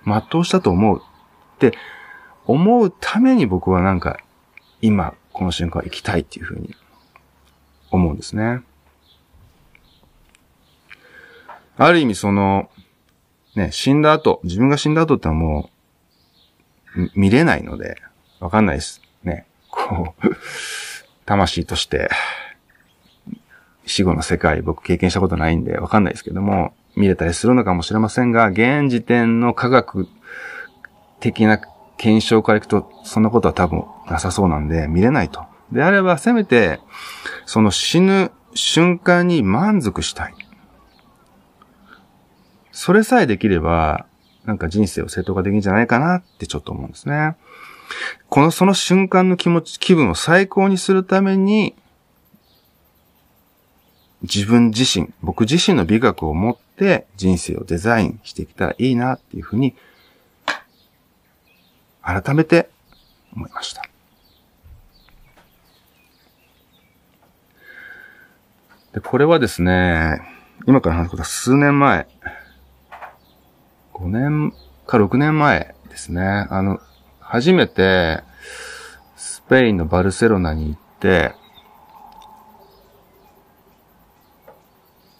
[0.04, 1.00] 全うしたと思う。
[1.00, 1.72] って
[2.50, 4.18] 思うために僕はなんか、
[4.82, 6.74] 今、この瞬間行きたいっていうふうに
[7.92, 8.62] 思うんですね。
[11.76, 12.68] ある意味その、
[13.54, 15.70] ね、死んだ後、自分が死んだ後ってのはも
[16.96, 18.02] う、見れないので、
[18.40, 19.00] わかんないです。
[19.22, 19.46] ね。
[19.70, 20.36] こう、
[21.26, 22.10] 魂として、
[23.86, 30.08] 死後の世界僕経験したことないんでわかんないですけども、見れたりするのかもしれませんが、現時点の科学
[31.20, 31.60] 的な
[32.00, 35.44] 検証からいくと、そんなことは多分なさそうなんで、見れないと。
[35.70, 36.80] であれば、せめて、
[37.44, 40.34] その死ぬ瞬間に満足したい。
[42.72, 44.06] それさえできれば、
[44.46, 47.36] なんか人生を正当化できるんじゃないかなってちょっと思うんですね。
[48.30, 51.74] この、その瞬間の気持ち、気分を最高にするために、
[54.22, 59.74] 自分自身、僕自身の美学を持って人生をデザインしていけたらいいなっていうふうに、
[62.10, 62.70] 改めて
[63.34, 63.82] 思いました。
[68.92, 70.20] で、これはですね、
[70.66, 72.08] 今から話すことは数年前、
[73.94, 74.52] 5年
[74.86, 76.22] か6年前ですね。
[76.22, 76.80] あの、
[77.20, 78.22] 初めて、
[79.16, 81.34] スペインのバルセロナに行って、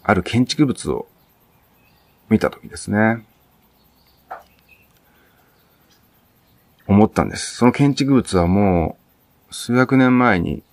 [0.03, 1.07] ある建築物を
[2.29, 3.23] 見たときですね。
[6.87, 7.55] 思ったんです。
[7.55, 8.97] その建築物はも
[9.49, 10.63] う、数百年前に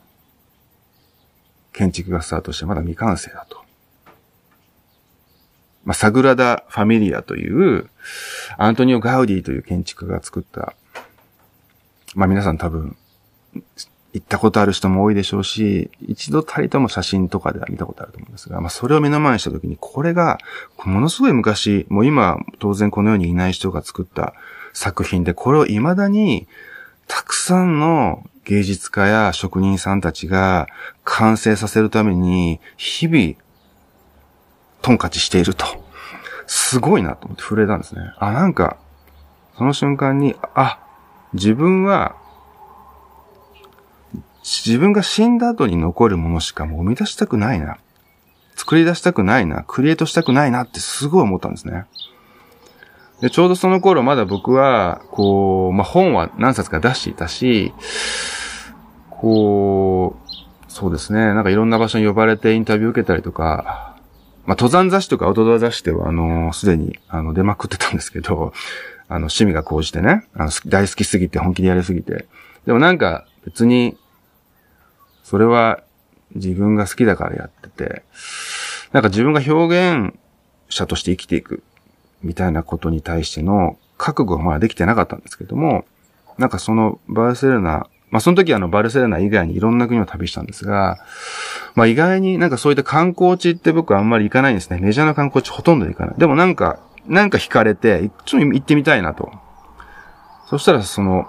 [1.73, 3.59] 建築がスタートしてまだ未完成だと。
[5.85, 7.89] まあ、サグラダ・ファミリアという、
[8.59, 10.75] アントニオ・ガウディという建築家が作った、
[12.15, 12.97] まあ皆さん多分、
[14.13, 20.39] 行ったことある人も多いでしょうし、一度たりとも写真とかでは見たことあると思うんですが、まあそれを目の前にしたときに、これが、
[20.85, 24.35] ものすごい昔、もう今、当然この世にいない人が作った
[24.73, 26.47] 作品で、これを未だに、
[27.07, 30.69] たくさんの芸術家や職人さんたちが
[31.05, 33.35] 完成させるために、日々、
[34.83, 35.67] トンカチしていると。
[36.47, 38.01] すごいなと思って震えたんですね。
[38.19, 38.79] あ、なんか、
[39.57, 40.81] その瞬間に、あ、
[41.35, 42.17] 自分は、
[44.43, 47.77] 自分が死んだ後に残るものしかもう生み出したくないな。
[48.57, 49.63] 作り出したくないな。
[49.69, 51.85] クリエイトしたくないなってすごい思ったんですね。
[53.21, 57.73] で、ちょうどその頃まだ僕は、こう、まあ、本は何冊か出していたし、
[59.11, 63.97] こう、そうですね、なんかいろんな場所に呼ばれてインタビュー受けたりとか、
[64.47, 68.53] まあ、登山雑誌とかアウトドア雑誌では、あの、すでに、あの、出まくってたんですけど、
[69.09, 72.27] あの、趣味が高じてね、あの、大好きすぎて、本気でやりすぎて。
[72.67, 73.97] でもなんか、別に、
[75.25, 75.83] それは
[76.35, 78.05] 自分が好きだからやってて、
[78.93, 80.15] なんか自分が表現
[80.71, 81.63] 者として生きていく
[82.23, 85.85] みたいなことに対しての覚悟がまだできてなかったんですけども、
[86.39, 90.99] なんかそのバルセロナ、まあその時あのバルセロナ以外にいろんな国を旅したんですが、
[91.75, 94.79] まあ意外になんかそういった観光地って僕はあんまり行かないんですね。
[94.81, 96.15] メジャーな観光地ほとんど行かない。
[96.19, 99.33] でもなんか、なんか惹かれて、ちょっと行ってみたいなと。
[100.47, 101.27] そしたらその、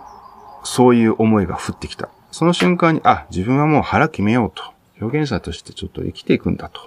[0.63, 2.09] そういう思いが降ってきた。
[2.31, 4.63] その瞬間に、あ、自分はもう腹決めようと。
[5.01, 6.81] 表現者としてちょっと生きていくんだと。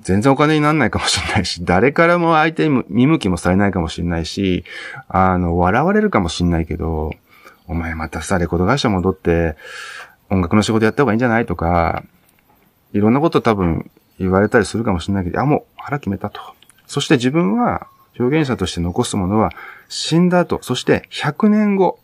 [0.00, 4.64] 全然お金にならないかもしれないし、 誰からも相手に見向きもされないかもしれないし、
[5.08, 7.12] あの、笑われるかもしれないけど、
[7.66, 9.56] お前またさ、レコード会社戻って、
[10.30, 12.02] 音楽の仕事やった方がいいんじゃないとか、
[12.92, 16.40] いろんなこと多分言われたりするかもしれないけど、あ、もう腹決めたと。
[16.86, 17.86] そして自分は
[18.18, 19.50] 表現者として残すものは
[19.88, 21.98] 死んだ後、そして100年後、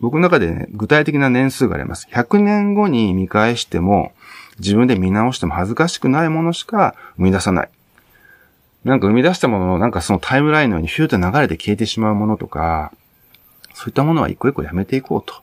[0.00, 2.08] 僕の中でね、具体的な年数があります。
[2.10, 4.12] 100年後に見返しても、
[4.58, 7.68] 自分で見直しても恥ずかしくないものしか生み出さない。
[8.84, 12.92] なんか生み出したものの、なんかそのタイムラインのようにヒューと流れて消えてしまうものとか、
[13.72, 15.34] そういったものは一個一個やめていこうと。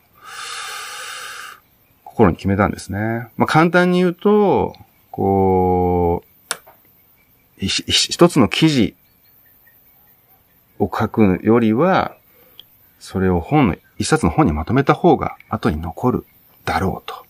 [2.04, 3.30] 心に決めたんですね。
[3.38, 4.76] まあ簡単に言うと、
[5.10, 8.96] こう、一つの記事
[10.80, 12.16] を書くよりは、
[13.00, 16.26] それを本の、一冊の本にまとめた方が後に残る
[16.66, 17.26] だろうと。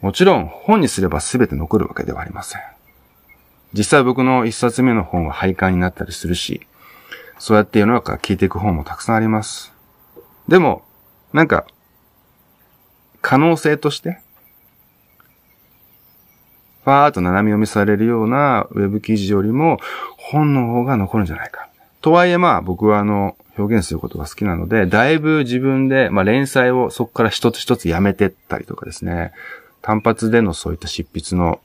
[0.00, 2.62] もちろん本にすれば全て残るわけではありません。
[3.72, 6.66] 実際僕の一冊目の本は廃刊になったりするし、
[7.38, 9.72] そうやって世の中から消えていく本もたくさんあります。
[10.48, 10.82] でも、
[11.32, 11.66] なんか、
[13.20, 14.20] 可能性として、
[16.84, 19.78] ファーっと斜め読みされるようなウェブ記事よりも
[20.16, 21.68] 本の方が残るんじゃないか。
[22.00, 29.32] とはいえまあ僕はあの表現することが好きなので、だいぶ自分で、まあ連載をそこから一つ一つやめてったりとかですね、
[29.86, 31.60] 単発でのそういった執筆の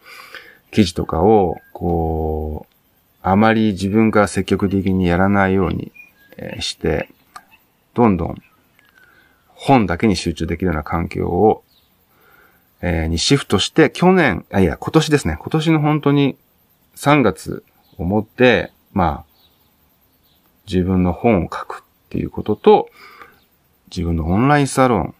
[0.69, 2.75] 記事とかを、こう、
[3.23, 5.91] あまり自分から積極的にやらないように
[6.59, 7.09] して、
[7.95, 8.37] どんどん
[9.55, 11.63] 本だけに集中できるような環境を、
[12.83, 15.35] えー、にシフトして、去年、あ、いや、今年ですね。
[15.39, 16.37] 今年の本当に
[16.97, 17.63] 3月
[17.97, 19.25] をもって、まあ、
[20.67, 22.89] 自分の本を書くっていうことと、
[23.89, 25.15] 自分のオンラインサロン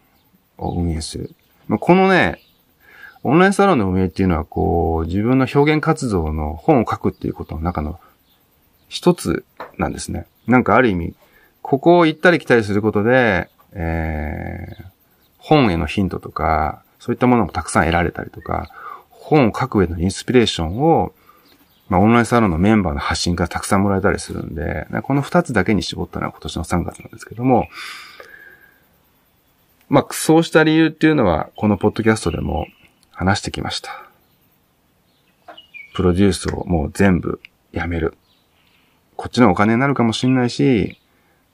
[0.59, 1.33] を運営する。
[1.67, 2.39] ま、このね、
[3.24, 7.99] オンラインサロンの運営っていうのは、こう、自分の表現活動の本を書くっていうことの中の
[8.89, 9.45] 一つ
[9.78, 10.26] なんですね。
[10.47, 11.13] なんかある意味、
[11.61, 14.86] ここを行ったり来たりすることで、えー、
[15.38, 18.69] 本へのヒントとか、そういったものもたくさん得られたりとか、
[19.09, 21.13] 本を書く上のインスピレーションを、
[21.89, 27.67] まあ、オンラインサロンのメンバーの発信からたくさんもらえたりするんで、この二つだけに絞ったのは今年の3月なんですけども、
[29.89, 32.65] まあ、そうした理由っていうのは、このポッドキャストでも
[33.22, 34.03] 話してきました。
[35.93, 37.39] プロデュースをもう全部
[37.72, 38.17] やめる。
[39.15, 40.99] こっちのお金になるかもしんないし、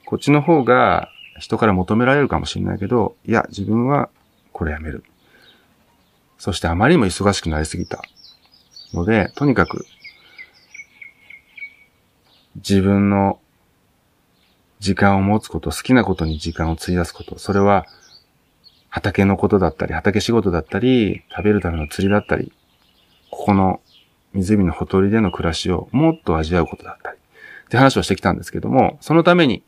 [0.05, 1.09] こっちの方が
[1.39, 4.09] 人から求められるかもしんないけど、いや、自分は
[4.53, 5.03] これやめる。
[6.37, 8.01] そしてあまりにも忙しくなりすぎた。
[8.93, 9.85] ので、とにかく、
[12.55, 13.41] 自分の
[14.79, 17.85] 時間を持つこと、好きなことに時間を費やすこと、それは
[18.97, 22.51] 畑のことだったり、畑仕事だったり、食べるための釣りだったり、
[23.29, 23.79] ここの
[24.33, 29.63] 湖のほとりでの暮らしをもっと味わうことだったり、って話をしてきたんですけども、そのために、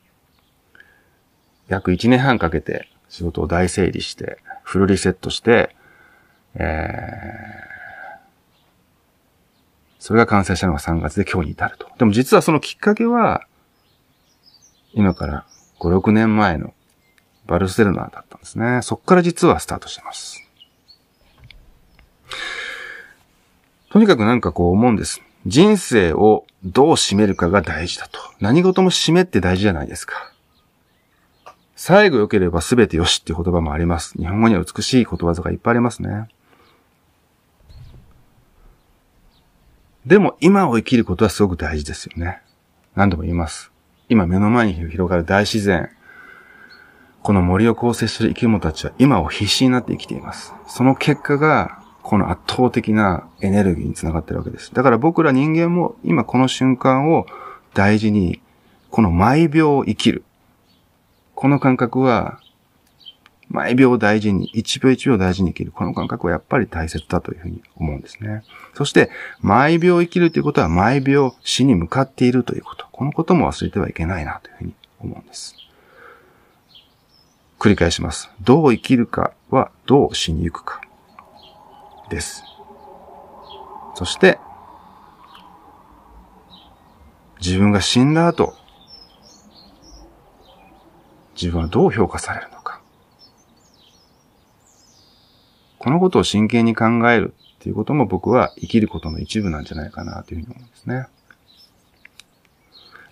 [1.68, 5.76] 約1年半かけて仕事を大整理して、フルリセットして、
[6.56, 8.20] えー、
[10.00, 11.88] それが完成したのが3月で今日に至ると。
[12.00, 13.46] でも実はそのきっかけは、
[14.94, 15.46] 今から
[15.80, 16.74] 5、6年前の
[17.50, 18.82] バルセロナだったんですね。
[18.84, 20.48] そっから実はスタートしてます。
[23.90, 25.24] とにかくなんかこう思うんです。
[25.48, 28.20] 人生をどう締めるかが大事だと。
[28.40, 30.32] 何事も締めって大事じゃないですか。
[31.76, 34.14] 最後良ければ全てよしっていう言葉もあります。
[34.20, 36.28] 日本語には美しい言葉とかいっぱいありますね。
[40.06, 42.44] でも今を生きることはすごく大事ですよね。
[42.96, 43.72] 何度も言います。
[44.08, 45.90] 今目の前に広がる大自然。
[47.22, 50.54] この森を構成する生き物たちは今を必死になって生きています。
[50.68, 54.74] その結果がこの圧倒的なエネルギーにつながってるわけです。
[54.74, 57.26] だから僕ら人間も今この瞬間を
[57.74, 58.42] 大事に、
[58.90, 60.24] この毎秒を生きる。
[61.36, 62.40] この感覚は、
[63.50, 65.72] 毎秒大事に、一秒一秒大事に生きる。
[65.72, 68.44] この感覚はやっぱり大切だというふうに思うんですね。
[68.74, 69.10] そして、
[69.42, 72.86] 毎秒生きるということは毎秒死に向かっているということ。
[72.92, 75.56] このことも忘れてはいけないなというふうに思うんです。
[77.60, 78.32] 繰り返します。
[78.42, 80.82] どう生きるかはどう死に行くか。
[82.10, 82.44] です。
[83.96, 84.40] そして、
[87.42, 88.54] 自分が死んだ後、
[91.36, 92.82] 自分はどう評価されるのか。
[95.78, 101.08] このことを真剣に考えるっていうことも僕は生きることの一部なんじゃないかなというふうに思うんですね。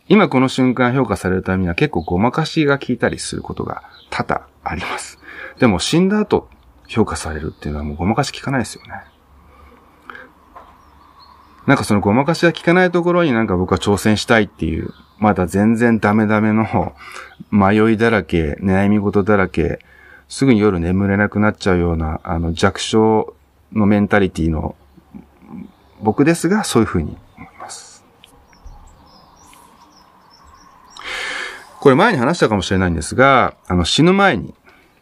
[0.09, 5.19] 今この瞬間評価されるためには結構ごまかしが効いたりすることが多々あります。
[5.59, 6.49] でも死んだ後
[6.87, 9.03] 評価されるっていうのはもうごまかし効かないですよね。
[11.65, 16.95] なんかそのごまかしが効かないところになんか僕は挑戦したいっていう、まだ全然ダメダメの
[17.51, 19.79] 迷いだらけ、悩み事だらけ、
[20.29, 23.35] すぐに夜眠れなくなっちゃうような、あの弱小
[23.73, 24.75] のメンタリティの
[26.01, 28.05] 僕ですが、そういうふうに思います。
[31.87, 34.53] これ前に話したかもしれないんですが、あの死ぬ前に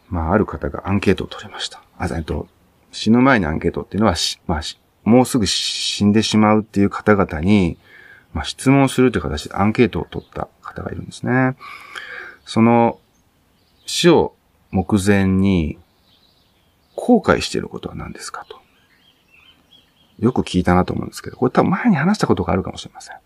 [0.08, 1.82] まあ、ある方がアンケートを取りました。
[1.98, 2.46] あ、えっと、
[2.92, 4.14] 死ぬ前にアンケートっていうのは、
[4.46, 4.60] まあ、
[5.02, 7.76] もうすぐ死んでしまうっていう方々に、
[8.32, 11.56] まあ、質問するという形でアンケートを取った方がいるんですね。
[12.44, 13.00] その、
[13.84, 14.36] 死を
[14.70, 15.78] 目前に、
[16.94, 18.60] 後悔していることは何ですかと。
[20.20, 23.16] よく聞いたなと思うんですけど、これ多分前に話したことがあるかもしれません。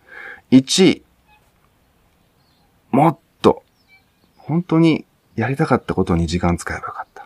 [0.51, 1.03] 1、
[2.91, 3.19] もっ、
[4.51, 5.05] 本当に
[5.37, 7.25] やりたかったことに時間使えばよかった。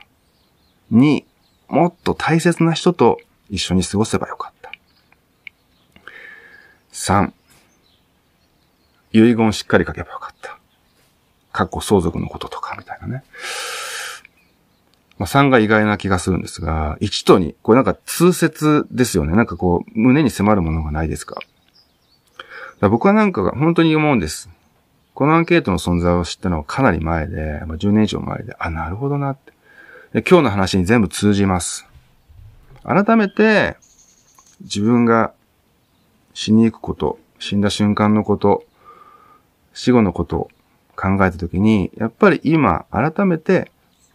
[0.93, 1.25] 2、
[1.69, 3.19] もっと大切な人と
[3.49, 4.71] 一緒に過ごせばよかった。
[6.93, 7.33] 3、
[9.13, 10.59] 遺言しっかり書けばよかった。
[11.51, 13.25] 過去相続のこととかみたいなね。
[15.17, 19.35] まあ、3が意外な気がするんですが、1と2、これなんか通説ですよね。
[19.35, 21.41] なんかこう、胸に迫るものがないですか。
[22.81, 24.51] か僕はなんか本当に思うんです。
[25.15, 29.53] このアンケートの存在を知ったのはかなり前で、まあ、10年以上前で、あ、なるほどなって。
[30.13, 31.87] で今日の話に全部通じます。
[32.83, 33.77] 改めて、
[34.61, 35.33] 自分が
[36.35, 38.65] 死に行くこと、死んだ瞬間のこと、
[39.73, 40.51] 死後のことを
[40.97, 43.71] 考えたときに、やっぱり今、改めて、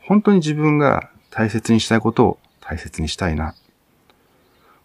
[0.05, 3.55] 本当に自分が大切にしたいことを大切にしたいな。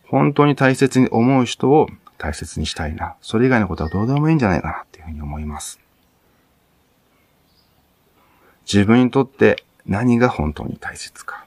[0.06, 1.88] 本当に大切に思う人を
[2.18, 3.16] 大切にしたいな。
[3.20, 5.83] それ以外のことはどうでもいいんじゃないかなっていうふうに思います。
[8.70, 11.44] 自分にとって何が本当に大切か、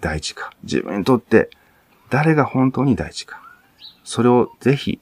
[0.00, 0.52] 大事か。
[0.62, 1.50] 自分にとって
[2.10, 3.42] 誰が本当に大事か。
[4.04, 5.00] それをぜひ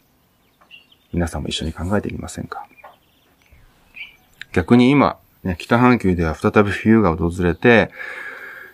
[1.13, 2.67] 皆さんも一緒に考えてみませんか
[4.53, 7.91] 逆に今、ね、北半球では再び冬が訪れて、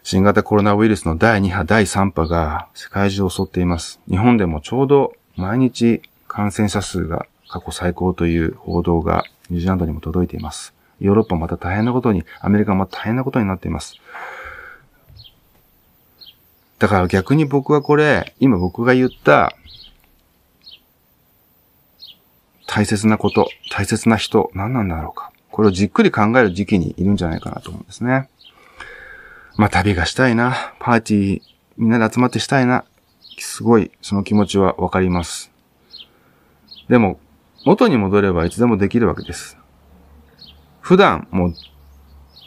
[0.02, 4.00] 新型コロナウイルスの第2波、第3波が世界中を襲っています。
[4.08, 10.77] 日本でもちょうど毎日感染者数が過去最高という報道がニュージーランドにも届いています。
[11.00, 13.96] ヨーロッパまた大変なことに、アメリカも大変なことになっています。
[16.78, 19.52] だから逆に僕はこれ、今僕が言った
[22.66, 25.32] 大切なこと、大切な人、何なんだろうか。
[25.50, 28.28] これをじっくり考える時期にいるんじゃないかなと思うんですね。
[29.56, 31.42] まあ旅がしたいな、パーティー
[31.76, 32.84] みんなで集まってしたいな、
[33.38, 35.50] すごいその気持ちはわかります。
[36.88, 37.18] でも、
[37.64, 39.57] 元に戻ればいつでもできるわけです。
[40.88, 41.54] 普段もう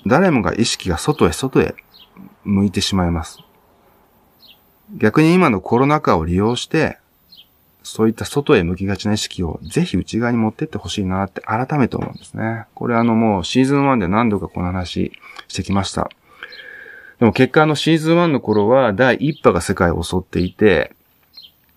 [0.07, 1.75] 誰もが意識が外へ外へ
[2.43, 3.37] 向いてしまいます。
[4.97, 6.97] 逆に今のコロナ禍を利用して、
[7.83, 12.65] そういった外へ向きがちな意識をぜひ内側に持ってってほしいなって改めて思うんですね。
[12.73, 15.11] これあのもうシーズン1で何度かこの話
[15.47, 16.09] してきました。
[17.19, 20.95] でも結果あのシーズン1の頃は第1波が世界を襲っていて、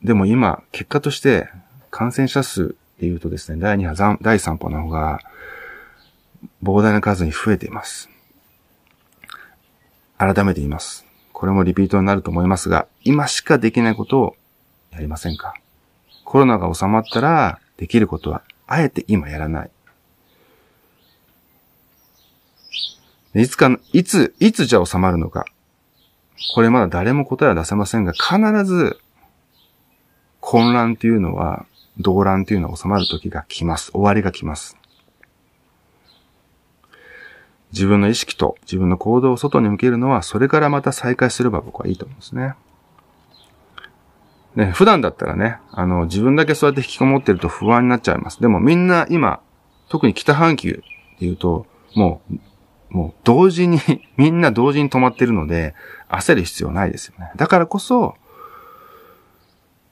[0.02, 1.46] でも今結果として
[1.90, 5.20] 感染者数で言うとですね、第2波、第3波の方が
[6.62, 8.08] 膨大な数に増えています。
[10.18, 11.04] 改めて言います。
[11.32, 14.36] これもリピートになると思いますが、今しかできないことを
[14.92, 15.54] やりませんか？
[16.24, 19.70] コロナが収まったら、できることは、あえて今やらない。
[23.34, 25.44] いつか、いつ、いつじゃ収まるのか。
[26.54, 29.00] これまだ誰も答えは出せませんが、必ず、
[30.40, 31.66] 混乱っていうのは、
[31.98, 33.90] 動乱っていうのは収まる時が来ます。
[33.90, 34.76] 終わりが来ます。
[37.74, 42.54] 自分の意識と自分の行動を外に向けるのは、それからまた再開すれば僕はいいと思うんですね。
[44.54, 48.40] ね、普段だったらね、あの、自分だけそうやって引きこもってると不安になっちゃいます。
[48.40, 49.40] でもみんな今、
[49.88, 50.82] 特に北半球で
[51.20, 51.66] 言うと、
[51.96, 52.38] もう、
[52.90, 53.80] もう同時に
[54.16, 55.74] みんな同時に止まってるので、
[56.08, 57.32] 焦る必要ないですよね。
[57.34, 58.14] だからこそ、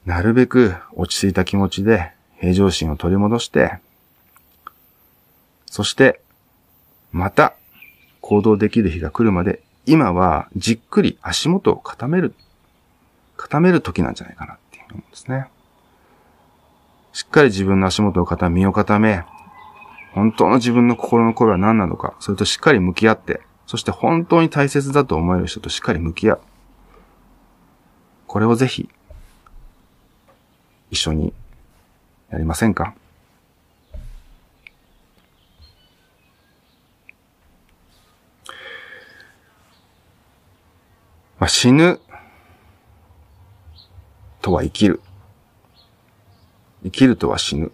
[0.05, 3.79] なるべく落ち着いた気持ちで平常心を取り戻して、
[5.65, 6.21] そして、
[7.11, 7.55] また
[8.33, 12.33] 行動できる日が来るまで、今はじっくり足元を固める
[13.37, 15.47] 固める時なんじゃないかなっていう思うんですね。
[17.11, 19.23] しっかり自分の足元を固め、身を固め、
[20.13, 26.41] 本当の自分の心の声は何なのか、それとしっかり向き合って、そして本当に大切だと思える人としっかり向き合う。
[28.25, 28.89] これをぜひ、
[30.89, 31.33] 一緒に
[32.31, 32.95] やりませんか？
[41.39, 41.99] まあ、死ぬ
[44.41, 45.01] とは生きる。
[46.83, 47.71] 生きるとは死ぬ。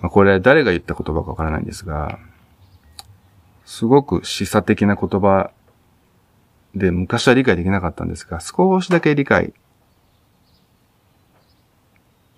[0.00, 2.18] まあ、これ誰が言った言葉かわからないんですが、
[3.64, 5.50] すごく示唆的な言葉
[6.74, 9.54] で昔は理解できなかったんですが、少しだけ理解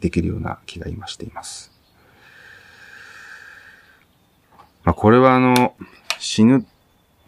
[0.00, 1.72] できるような気が今しています。
[4.84, 5.74] まあ、これはあの、
[6.18, 6.66] 死ぬ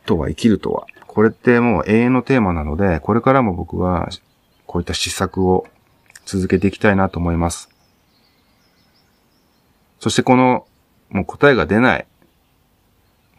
[0.07, 0.87] とは生きるとは、
[1.19, 4.09] これってもう永遠のテーマなので、これからも僕は
[4.69, 5.67] こういった施策を
[6.27, 7.69] 続けていきたいなと思います。
[9.99, 10.65] そしてこの、
[11.11, 12.07] もう答えが出ない。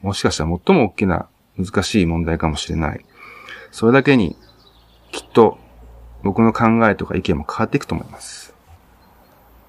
[0.02, 3.06] もしかしたら最も大きな難しい問題かもしれない。
[3.72, 4.36] それだけに、
[5.14, 5.58] きっと
[6.22, 8.54] 僕の考えとか意見も変わっていくと思います。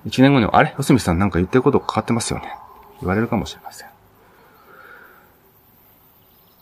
[0.05, 0.75] 一年後には、あれ？
[0.77, 2.53] 吉見さんなんか言ってること変わってますよね。
[3.03, 3.89] 言われるかもしれません。
[3.89, 3.95] 今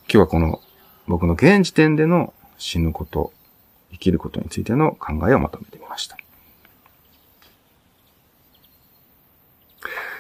[0.08, 0.60] 日はこの
[1.08, 3.32] 僕の現時点での死ぬこと、
[3.90, 6.18] 生きることについての考えをまとめてみました。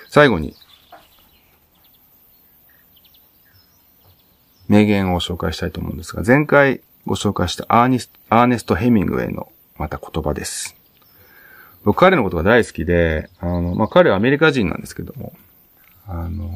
[0.08, 0.54] 最後に、
[4.66, 10.76] 名言を紹介したいと思うんですが、前回ご紹介したアーニスアーネスト・ヘミングウェイのまた言葉です。
[11.84, 15.32] 僕彼のことが大好きで、あの、まあ、彼はアメリカ人なんですけども、
[16.06, 16.50] あの、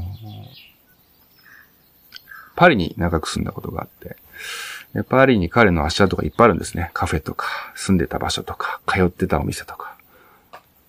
[2.57, 4.17] パリに長く住んだことがあって、
[4.95, 6.91] でパリに彼の足跡がいっぱいあるんですね。
[6.93, 9.97] カフェとか、住んでた場所とか、通ってたお店とか。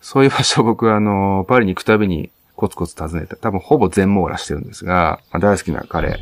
[0.01, 6.20] そういう場所僕はあの、パリに行くたびにコツコツ訪ねて、多分ほぼ全網羅してるんですが、まあ、大好きな彼、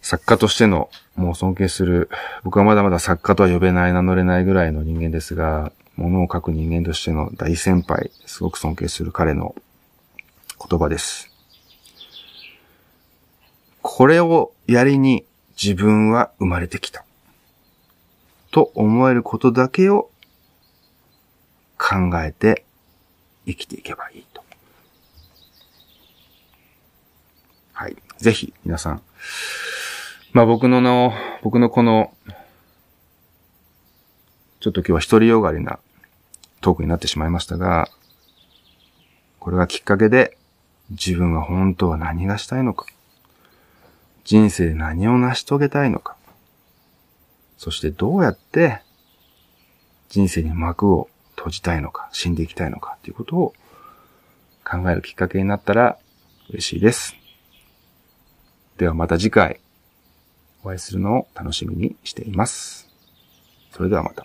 [0.00, 2.08] 作家としての、もう尊敬する、
[2.42, 9.54] 僕はまだまだ作家とは呼べない、名乗れないぐらいの人間ですが、物を書く人間としての大先輩、すごく尊敬する彼の
[10.68, 11.29] 言葉です。
[13.82, 15.24] これをやりに
[15.62, 17.04] 自分は生まれてきた。
[18.50, 20.10] と思えることだけを
[21.78, 22.64] 考えて
[23.46, 24.42] 生きていけばいいと。
[27.72, 27.96] はい。
[28.18, 29.02] ぜひ皆さん、
[30.32, 31.12] まあ僕のの、
[31.42, 32.12] 僕のこの、
[34.60, 35.78] ちょっと今日は独りよがりな
[36.60, 37.88] トークになってしまいましたが、
[39.38, 40.36] これがきっかけで
[40.90, 42.84] 自分は本当は何がしたいのか、
[44.24, 46.16] 人生で何を成し遂げたいのか、
[47.58, 48.82] そしてどうやって
[50.08, 53.54] 人生に幕を閉じたいのか、死んでいきたいのかっていうことを
[54.64, 55.98] 考えるきっかけになったら
[56.50, 57.16] 嬉しいです。
[58.76, 59.60] ではまた次回
[60.62, 62.88] お会いするのを楽しみにしています。
[63.72, 64.24] それではまた。